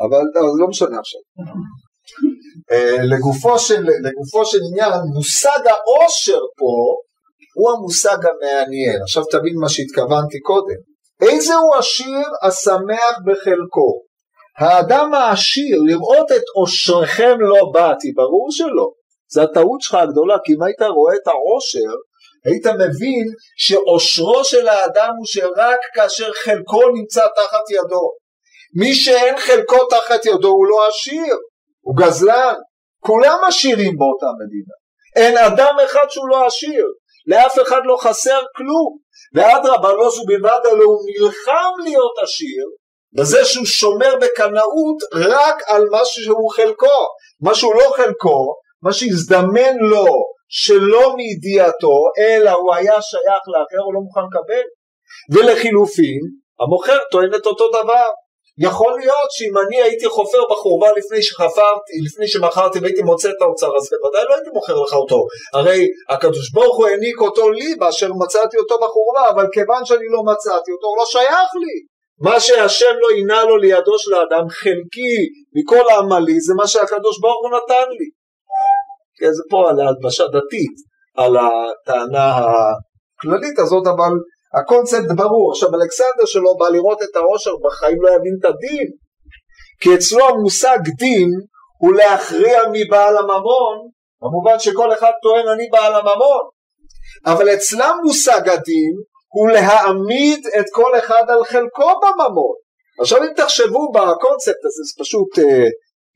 [0.04, 0.24] אבל
[0.62, 1.22] לא משנה עכשיו.
[2.72, 6.74] אה, לגופו של, לגופו של עניין, מושג העושר פה
[7.58, 9.02] הוא המושג המעניין.
[9.02, 10.80] עכשיו תבין מה שהתכוונתי קודם.
[11.22, 14.02] איזה הוא עשיר השמח בחלקו?
[14.60, 18.92] האדם העשיר, לראות את עושרכם לא באתי, ברור שלא.
[19.32, 21.94] זה הטעות שלך הגדולה, כי אם היית רואה את העושר,
[22.46, 23.26] היית מבין
[23.58, 28.12] שעושרו של האדם הוא שרק כאשר חלקו נמצא תחת ידו.
[28.80, 31.36] מי שאין חלקו תחת ידו הוא לא עשיר,
[31.82, 32.56] הוא גזלן.
[33.00, 34.76] כולם עשירים באותה מדינה.
[35.16, 36.86] אין אדם אחד שהוא לא עשיר,
[37.28, 38.98] לאף אחד לא חסר כלום.
[39.34, 42.66] ואדרבה לא זו בלבד אלא הוא נלחם להיות עשיר
[43.14, 47.08] בזה שהוא שומר בקנאות רק על מה שהוא חלקו.
[47.42, 50.06] מה שהוא לא חלקו מה שהזדמן לו
[50.50, 54.66] שלא מידיעתו אלא הוא היה שייך לאחר הוא לא מוכן לקבל
[55.34, 56.22] ולחילופין
[56.60, 58.08] המוכר טוען את אותו דבר
[58.60, 63.68] יכול להיות שאם אני הייתי חופר בחורבה לפני שחפרתי, לפני שמכרתי והייתי מוצא את האוצר
[63.78, 65.26] אז בוודאי לא הייתי מוכר לך אותו.
[65.54, 70.24] הרי הקדוש ברוך הוא העניק אותו לי באשר מצאתי אותו בחורבה אבל כיוון שאני לא
[70.24, 71.78] מצאתי אותו הוא לא שייך לי.
[72.22, 75.18] מה שהשם לא עינה לו לידו של האדם חלקי
[75.56, 78.10] מכל העמלי זה מה שהקדוש ברוך הוא נתן לי.
[79.20, 80.76] כן, זה פה על ההלבשה דתית,
[81.18, 84.14] על הטענה הכללית הזאת, אבל
[84.54, 85.52] הקונספט ברור.
[85.52, 88.88] עכשיו אלכסנדר שלו בא לראות את העושר, בחיים לא יבין את הדין,
[89.82, 91.30] כי אצלו המושג דין
[91.82, 93.78] הוא להכריע מבעל הממון,
[94.22, 96.44] במובן שכל אחד טוען אני בעל הממון,
[97.26, 98.94] אבל אצלם מושג הדין
[99.34, 102.56] הוא להעמיד את כל אחד על חלקו בממון.
[103.02, 105.68] עכשיו אם תחשבו בקונספט הזה, זה פשוט אה,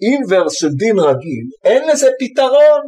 [0.02, 2.82] אינברס של דין רגיל, אין לזה פתרון.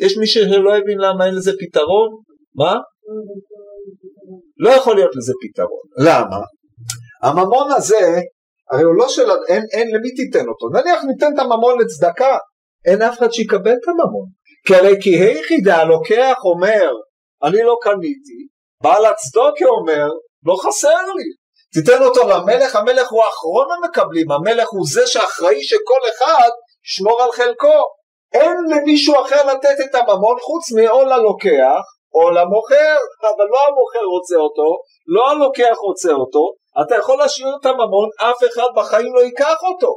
[0.00, 2.08] יש מי שלא הבין למה אין לזה פתרון?
[2.54, 2.74] מה?
[4.64, 5.86] לא יכול להיות לזה פתרון.
[5.98, 6.40] למה?
[7.22, 8.20] הממון הזה,
[8.70, 9.30] הרי הוא לא של...
[9.48, 10.68] אין, אין למי תיתן אותו.
[10.68, 12.36] נניח ניתן את הממון לצדקה,
[12.86, 14.26] אין אף אחד שיקבל את הממון.
[14.66, 16.90] כי הרי כי היחידה הלוקח אומר,
[17.42, 18.40] אני לא קניתי,
[18.82, 20.08] בעל הצדוקה אומר,
[20.46, 21.24] לא חסר לי.
[21.72, 26.48] תיתן אותו למלך, המלך הוא האחרון המקבלים, המלך הוא זה שאחראי שכל אחד
[26.86, 27.82] ישמור על חלקו.
[28.32, 31.82] אין למישהו אחר לתת את הממון חוץ מאו ללוקח
[32.14, 32.96] או למוכר,
[33.30, 34.68] אבל לא המוכר רוצה אותו,
[35.06, 36.44] לא הלוקח רוצה אותו,
[36.82, 39.92] אתה יכול להשאיר את הממון, אף אחד בחיים לא ייקח אותו.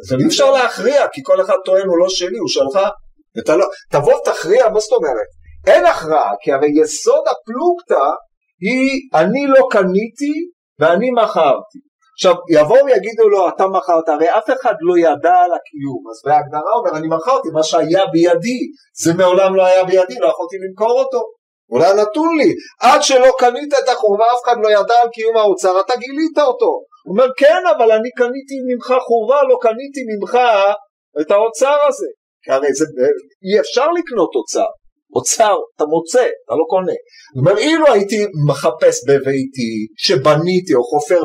[0.00, 2.78] אז אי אפשר להכריע, כי כל אחד טוען הוא לא שלי, הוא שלך.
[3.48, 5.28] לא, תבוא תכריע, מה זאת אומרת?
[5.66, 8.06] אין הכרעה, כי הרי יסוד הפלוגתא
[8.60, 10.34] היא אני לא קניתי
[10.78, 11.87] ואני מכרתי.
[12.18, 16.72] עכשיו יבואו ויגידו לו אתה מכרת, הרי אף אחד לא ידע על הקיום, אז בהגדרה
[16.78, 18.60] אומר אני מכרתי מה שהיה בידי,
[19.02, 21.22] זה מעולם לא היה בידי, לא יכולתי למכור אותו.
[21.72, 25.80] אולי נתון לי, עד שלא קנית את החורבה אף אחד לא ידע על קיום האוצר,
[25.80, 26.72] אתה גילית אותו.
[27.06, 30.38] הוא אומר, כן, אבל אני קניתי ממך חורבה, לא קניתי ממך
[31.20, 32.10] את האוצר הזה.
[32.42, 32.84] כי הרי זה,
[33.46, 34.70] אי אפשר לקנות אוצר.
[35.16, 36.98] אוצר, אתה מוצא, אתה לא קונה.
[37.34, 41.24] הוא אומר, אילו הייתי מחפש בביתי, שבניתי או חופר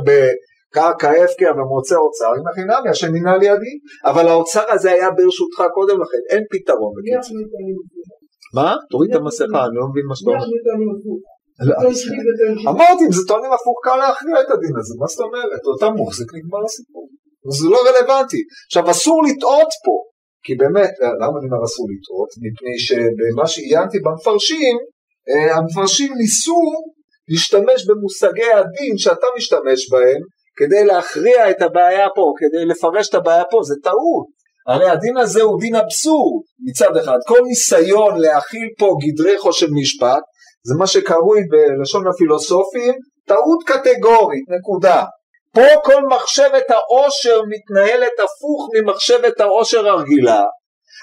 [0.74, 3.76] בקרקע הפקר ומוצא אוצר, אם חינמי, השם מינה לידי.
[4.06, 7.38] אבל האוצר הזה היה ברשותך קודם לכן, אין פתרון בקיצור.
[8.56, 8.76] מה?
[8.90, 10.46] תוריד את המסכה, אני לא מבין מה שאתה אומר.
[11.68, 11.76] לא,
[12.72, 15.62] אמרתי, אם זה טוענים הפוך קל להכריע את הדין הזה, מה זאת אומרת?
[15.72, 17.06] אותה מוחזק נגמר הסיפור.
[17.58, 18.42] זה לא רלוונטי.
[18.68, 19.96] עכשיו אסור לטעות פה,
[20.46, 22.30] כי באמת, למה אני אומר אסור לטעות?
[22.44, 24.76] מפני שבמה שעיינתי במפרשים,
[25.30, 26.62] אה, המפרשים ניסו
[27.30, 30.22] להשתמש במושגי הדין שאתה משתמש בהם
[30.58, 34.26] כדי להכריע את הבעיה פה, כדי לפרש את הבעיה פה, זה טעות.
[34.68, 40.22] הרי הדין הזה הוא דין אבסורד מצד אחד, כל ניסיון להכיל פה גדרי חושן משפט
[40.68, 42.94] זה מה שקרוי בלשון הפילוסופים
[43.28, 45.04] טעות קטגורית, נקודה.
[45.54, 50.44] פה כל מחשבת העושר מתנהלת הפוך ממחשבת העושר הרגילה,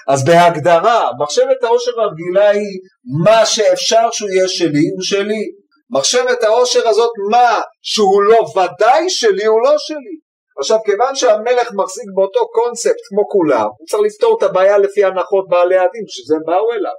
[0.07, 2.79] אז בהגדרה מחשבת העושר הרגילה היא
[3.23, 5.43] מה שאפשר שהוא יהיה שלי הוא שלי.
[5.91, 10.15] מחשבת העושר הזאת מה שהוא לא ודאי שלי הוא לא שלי.
[10.59, 15.45] עכשיו כיוון שהמלך מחזיק באותו קונספט כמו כולם הוא צריך לפתור את הבעיה לפי הנחות
[15.49, 16.97] בעלי הדין שזה באו אליו.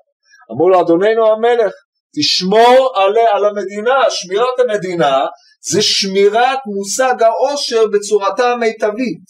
[0.53, 1.73] אמרו לו אדוננו המלך
[2.19, 5.25] תשמור על, על המדינה, שמירת המדינה
[5.71, 9.25] זה שמירת מושג העושר בצורתה המיטבית.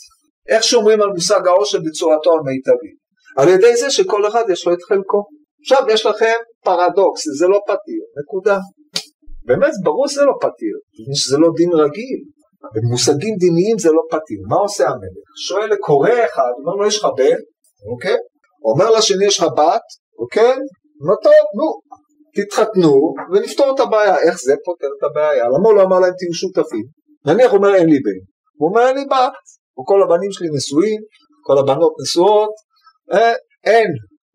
[0.49, 3.03] איך שומרים על מושג העושר בצורתו המיטבית?
[3.39, 5.25] על ידי זה שכל אחד יש לו את חלקו.
[5.61, 6.35] עכשיו יש לכם
[6.65, 8.59] פרדוקס, זה לא פתיר, נקודה.
[9.47, 10.75] באמת ברור שזה לא פתיר,
[11.15, 12.21] שזה לא דין רגיל.
[12.75, 14.39] במושגים דיניים זה לא פתיר.
[14.49, 15.27] מה עושה המלך?
[15.47, 17.39] שואל לקורא אחד, אומר לו יש לך בן,
[17.93, 18.17] אוקיי?
[18.65, 19.87] אומר לשני יש לך בת,
[20.19, 20.57] אוקיי?
[21.07, 21.69] נו טוב, נו,
[22.37, 24.17] תתחתנו ונפתור את הבעיה.
[24.19, 25.45] איך זה פותר את הבעיה?
[25.45, 26.87] למה הוא לא אמר להם תהיו שותפים?
[27.27, 28.21] נניח הוא אומר אין לי בן,
[28.59, 29.33] הוא אומר אין לי בת,
[29.77, 31.01] או כל הבנים שלי נשואים,
[31.45, 32.51] כל הבנות נשואות,
[33.13, 33.33] אה,
[33.65, 33.91] אין.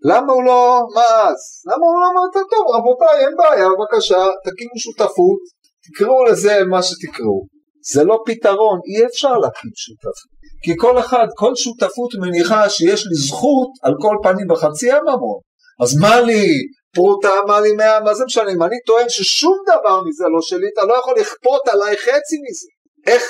[0.05, 1.41] למה הוא לא, מה אז?
[1.65, 5.39] למה הוא לא אמר, טוב רבותיי אין בעיה, בבקשה, תקימו שותפות,
[5.85, 7.47] תקראו לזה מה שתקראו.
[7.93, 10.37] זה לא פתרון, אי אפשר להקים שותפות.
[10.63, 15.39] כי כל אחד, כל שותפות מניחה שיש לי זכות על כל פנים בחצי הממון.
[15.83, 16.47] אז מה לי
[16.95, 18.51] פרוטה, מה לי מאה, מה זה משנה?
[18.51, 22.67] אם אני טוען ששום דבר מזה לא שלי, אתה לא יכול לכפות עליי חצי מזה.
[23.07, 23.23] איך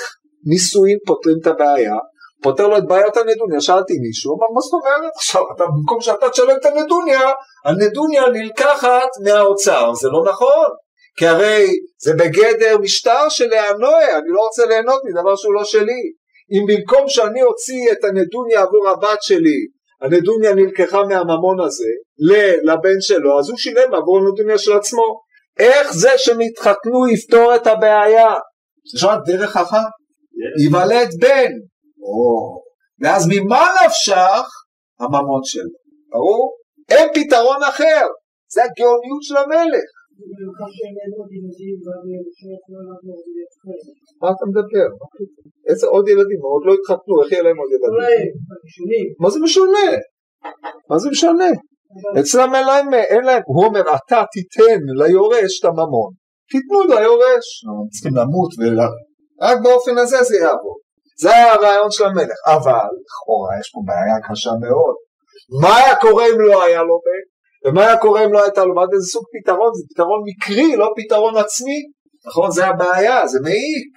[0.46, 1.94] נישואין פותרים את הבעיה?
[2.42, 5.12] פותר לו את בעיית הנדוניה, שאלתי מישהו, אמר מה זאת אומרת?
[5.16, 7.30] עכשיו אתה במקום שאתה תשלם את הנדוניה,
[7.64, 10.68] הנדוניה נלקחת מהאוצר, זה לא נכון,
[11.18, 11.66] כי הרי
[12.02, 16.02] זה בגדר משטר של להנועה, אני לא רוצה ליהנות מדבר שהוא לא שלי.
[16.52, 19.66] אם במקום שאני אוציא את הנדוניה עבור הבת שלי,
[20.02, 21.90] הנדוניה נלקחה מהממון הזה
[22.64, 25.20] לבן שלו, אז הוא שילם עבור הנדוניה של עצמו.
[25.58, 28.34] איך זה שהם יתחתנו יפתור את הבעיה?
[28.94, 29.90] יש רק דרך אחת,
[30.62, 31.52] ייוולד בן.
[32.08, 32.28] או,
[33.00, 34.46] ואז ממה נפשך?
[35.00, 35.74] הממון שלו.
[36.12, 36.44] ברור?
[36.90, 38.04] אין פתרון אחר.
[38.54, 39.88] זה הגאוניות של המלך.
[44.22, 44.88] מה אתה מדבר?
[45.68, 46.40] איזה עוד ילדים?
[46.52, 48.32] עוד לא התחתנו, איך יהיה להם עוד ילדים?
[49.22, 49.88] מה זה משנה?
[50.90, 51.50] מה זה משנה?
[52.20, 56.10] אצלם אין להם, אין להם, הוא אומר אתה תיתן ליורש את הממון,
[56.50, 57.46] תיתנו ליורש,
[57.92, 58.50] צריכים למות,
[59.42, 60.80] רק באופן הזה זה יעבוד.
[61.20, 64.94] זה היה הרעיון של המלך, אבל לכאורה יש פה בעיה קשה מאוד.
[65.60, 67.24] מה היה קורה אם לא היה לו בן?
[67.64, 68.88] ומה היה קורה אם לא הייתה לו בת?
[68.92, 69.70] איזה סוג פתרון?
[69.74, 71.78] זה פתרון מקרי, לא פתרון עצמי.
[72.26, 72.50] נכון?
[72.50, 73.92] זה הבעיה, זה מעיק.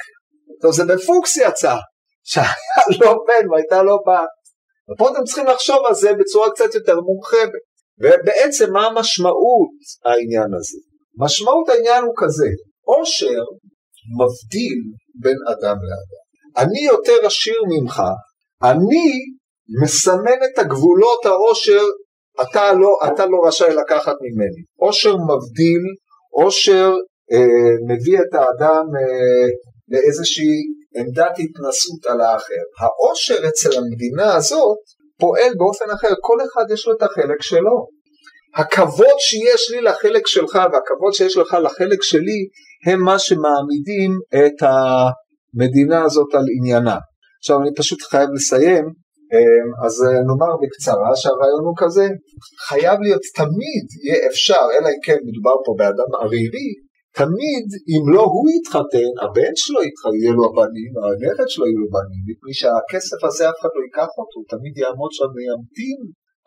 [0.62, 1.76] טוב, זה בפוקס יצא,
[2.24, 4.30] שהיה לו בן והייתה לו בת.
[4.90, 7.64] ופה אתם צריכים לחשוב על זה בצורה קצת יותר מורחבת.
[8.02, 10.78] ובעצם מה המשמעות העניין הזה?
[11.18, 12.48] משמעות העניין הוא כזה,
[12.86, 13.44] עושר
[14.20, 14.80] מבדיל
[15.22, 16.21] בין אדם לאדם.
[16.58, 18.02] אני יותר עשיר ממך,
[18.64, 19.08] אני
[19.84, 21.84] מסמן את הגבולות העושר,
[22.42, 24.62] אתה לא, אתה לא רשאי לקחת ממני.
[24.80, 25.84] עושר מבדיל,
[26.32, 26.94] עושר
[27.32, 29.48] אה, מביא את האדם אה,
[29.90, 30.58] לאיזושהי
[30.96, 32.64] עמדת התנסות על האחר.
[32.80, 34.78] העושר אצל המדינה הזאת
[35.20, 37.88] פועל באופן אחר, כל אחד יש לו את החלק שלו.
[38.56, 42.40] הכבוד שיש לי לחלק שלך והכבוד שיש לך לחלק שלי
[42.88, 44.64] הם מה שמעמידים את
[45.54, 46.98] המדינה הזאת על עניינה.
[47.40, 48.86] עכשיו אני פשוט חייב לסיים,
[49.34, 52.06] אמ, אז אה, נאמר בקצרה שהרעיון הוא כזה,
[52.68, 56.70] חייב להיות תמיד יהיה אפשר, אלא אם כן מדובר פה באדם ערירי,
[57.22, 61.90] תמיד אם לא הוא יתחתן, הבן שלו יתחתן, יהיה לו הבנים, הנכד שלו יהיו לו
[61.96, 66.00] בנים, מפני שהכסף הזה אף אחד לא ייקח אותו, הוא תמיד יעמוד שם וימתין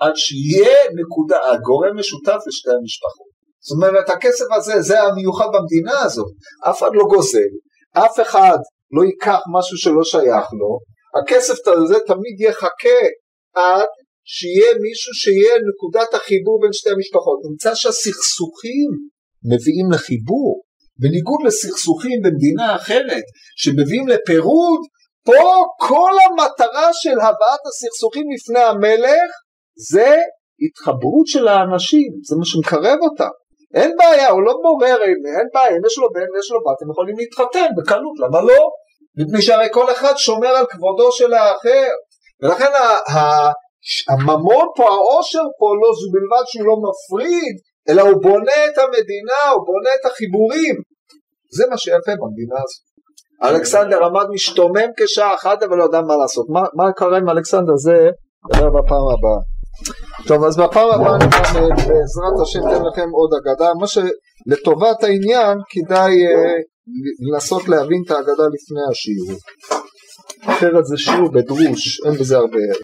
[0.03, 3.31] עד שיהיה נקודה, הגורם משותף לשתי המשפחות.
[3.67, 6.33] זאת אומרת הכסף הזה זה המיוחד במדינה הזאת,
[6.69, 7.53] אף אחד לא גוזל,
[8.05, 8.59] אף אחד
[8.97, 10.71] לא ייקח משהו שלא שייך לו,
[11.19, 13.01] הכסף הזה תמיד יחכה
[13.55, 13.89] עד
[14.25, 17.39] שיהיה מישהו שיהיה נקודת החיבור בין שתי המשפחות.
[17.51, 18.89] נמצא שהסכסוכים
[19.51, 20.63] מביאים לחיבור,
[21.01, 23.27] בניגוד לסכסוכים במדינה אחרת
[23.57, 24.81] שמביאים לפירוד,
[25.25, 25.43] פה
[25.79, 29.31] כל המטרה של הבאת הסכסוכים לפני המלך
[29.91, 30.17] זה
[30.65, 33.35] התחברות של האנשים, זה מה שמקרב אותם.
[33.75, 34.99] אין בעיה, הוא לא בורר,
[35.39, 38.61] אין בעיה, אם יש לו בן ויש לו בת, הם יכולים להתחתן בקלות, למה לא?
[39.19, 41.91] מפני שהרי כל אחד שומר על כבודו של האחר,
[42.43, 42.71] ולכן
[44.09, 47.57] הממון פה, העושר פה, לא זו בלבד שהוא לא מפריד,
[47.89, 50.77] אלא הוא בונה את המדינה, הוא בונה את החיבורים.
[51.57, 52.85] זה מה שיפה במדינה הזאת.
[53.43, 56.47] אלכסנדר עמד משתומם כשעה אחת אבל לא ידע מה לעשות.
[56.75, 57.77] מה, קרה עם אלכסנדר?
[57.77, 58.11] זה
[58.45, 59.41] נדבר בפעם הבאה.
[60.27, 65.59] טוב אז בפעם הבאה אני גם בעזרת השם אתן לכם עוד אגדה, מה שלטובת העניין
[65.71, 66.55] כדאי אה,
[67.20, 69.39] לנסות להבין את האגדה לפני השיעור.
[70.41, 72.76] אחרת זה שיעור בדרוש, אין בזה הרבה ערך.